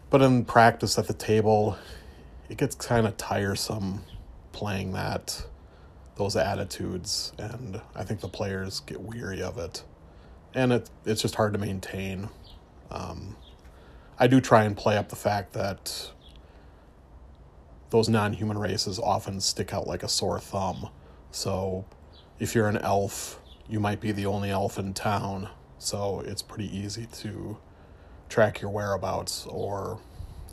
But 0.09 0.21
in 0.21 0.45
practice 0.45 0.99
at 0.99 1.07
the 1.07 1.13
table 1.13 1.77
it 2.49 2.57
gets 2.57 2.75
kind 2.75 3.07
of 3.07 3.15
tiresome 3.15 4.03
playing 4.51 4.91
that 4.91 5.45
those 6.17 6.35
attitudes 6.35 7.31
and 7.37 7.79
i 7.95 8.03
think 8.03 8.19
the 8.19 8.27
players 8.27 8.81
get 8.81 8.99
weary 9.01 9.41
of 9.41 9.57
it 9.57 9.83
and 10.53 10.73
it 10.73 10.89
it's 11.05 11.21
just 11.21 11.35
hard 11.35 11.53
to 11.53 11.59
maintain 11.59 12.29
um, 12.91 13.35
i 14.19 14.27
do 14.27 14.41
try 14.41 14.63
and 14.63 14.77
play 14.77 14.97
up 14.97 15.09
the 15.09 15.15
fact 15.15 15.53
that 15.53 16.11
those 17.89 18.07
non-human 18.07 18.57
races 18.57 18.99
often 18.99 19.39
stick 19.39 19.73
out 19.73 19.87
like 19.87 20.03
a 20.03 20.07
sore 20.07 20.39
thumb 20.39 20.89
so 21.31 21.85
if 22.39 22.55
you're 22.55 22.67
an 22.67 22.77
elf 22.77 23.39
you 23.69 23.79
might 23.79 23.99
be 23.99 24.11
the 24.11 24.25
only 24.25 24.49
elf 24.49 24.77
in 24.77 24.93
town 24.93 25.49
so 25.77 26.21
it's 26.25 26.41
pretty 26.41 26.75
easy 26.75 27.05
to 27.07 27.57
track 28.29 28.61
your 28.61 28.71
whereabouts 28.71 29.45
or 29.47 29.99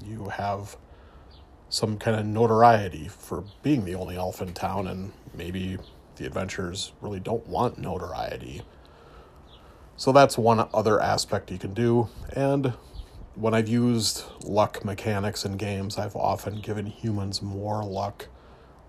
you 0.04 0.28
have 0.28 0.76
some 1.68 1.98
kind 1.98 2.18
of 2.18 2.26
notoriety 2.26 3.08
for 3.08 3.44
being 3.62 3.84
the 3.84 3.94
only 3.94 4.16
elf 4.16 4.40
in 4.40 4.52
town, 4.54 4.86
and 4.86 5.12
maybe 5.34 5.78
the 6.16 6.26
adventurers 6.26 6.92
really 7.00 7.20
don't 7.20 7.46
want 7.46 7.78
notoriety. 7.78 8.62
So 9.98 10.12
that's 10.12 10.38
one 10.38 10.68
other 10.72 11.00
aspect 11.02 11.50
you 11.50 11.58
can 11.58 11.74
do. 11.74 12.08
And 12.32 12.72
when 13.34 13.52
I've 13.52 13.66
used 13.66 14.22
luck 14.44 14.84
mechanics 14.84 15.44
in 15.44 15.56
games, 15.56 15.98
I've 15.98 16.14
often 16.14 16.60
given 16.60 16.86
humans 16.86 17.42
more 17.42 17.84
luck 17.84 18.28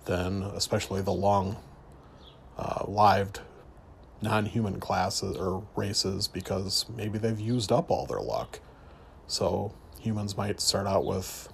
than, 0.06 0.44
especially 0.44 1.02
the 1.02 1.12
long 1.12 1.58
uh, 2.60 2.84
lived 2.88 3.40
non 4.22 4.46
human 4.46 4.80
classes 4.80 5.36
or 5.36 5.66
races, 5.76 6.28
because 6.28 6.86
maybe 6.96 7.18
they've 7.18 7.40
used 7.40 7.72
up 7.72 7.90
all 7.90 8.06
their 8.06 8.22
luck. 8.22 8.60
So 9.26 9.74
humans 10.00 10.38
might 10.38 10.62
start 10.62 10.86
out 10.86 11.06
with 11.06 11.50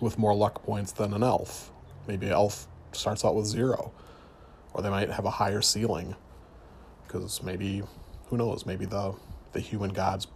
with 0.00 0.18
more 0.18 0.34
luck 0.34 0.64
points 0.64 0.90
than 0.90 1.14
an 1.14 1.22
elf. 1.22 1.70
Maybe 2.08 2.26
an 2.26 2.32
elf 2.32 2.66
starts 2.90 3.24
out 3.24 3.36
with 3.36 3.46
zero, 3.46 3.92
or 4.74 4.82
they 4.82 4.90
might 4.90 5.10
have 5.10 5.24
a 5.24 5.30
higher 5.30 5.62
ceiling 5.62 6.16
because 7.16 7.42
maybe 7.42 7.82
who 8.28 8.36
knows? 8.36 8.66
Maybe 8.66 8.84
the 8.84 9.14
the 9.52 9.60
human 9.60 9.90
gods 9.90 10.26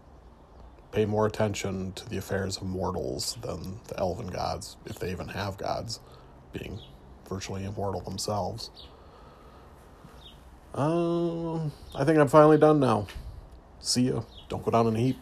pay 0.93 1.05
more 1.05 1.27
attention 1.27 1.93
to 1.93 2.09
the 2.09 2.17
affairs 2.17 2.57
of 2.57 2.65
mortals 2.65 3.37
than 3.43 3.79
the 3.89 3.99
elven 3.99 4.27
gods, 4.27 4.77
if 4.87 4.99
they 4.99 5.11
even 5.11 5.29
have 5.29 5.57
gods, 5.57 6.01
being 6.53 6.81
virtually 7.29 7.65
immortal 7.65 8.01
themselves. 8.01 8.71
Um, 10.75 11.73
I 11.95 12.05
think 12.05 12.19
I'm 12.19 12.29
finally 12.29 12.59
done 12.59 12.81
now. 12.81 13.07
See 13.81 14.09
ya. 14.09 14.23
Don't 14.49 14.65
go 14.65 14.71
down 14.71 14.87
in 14.89 14.97
a 14.97 14.99
heap. 14.99 15.19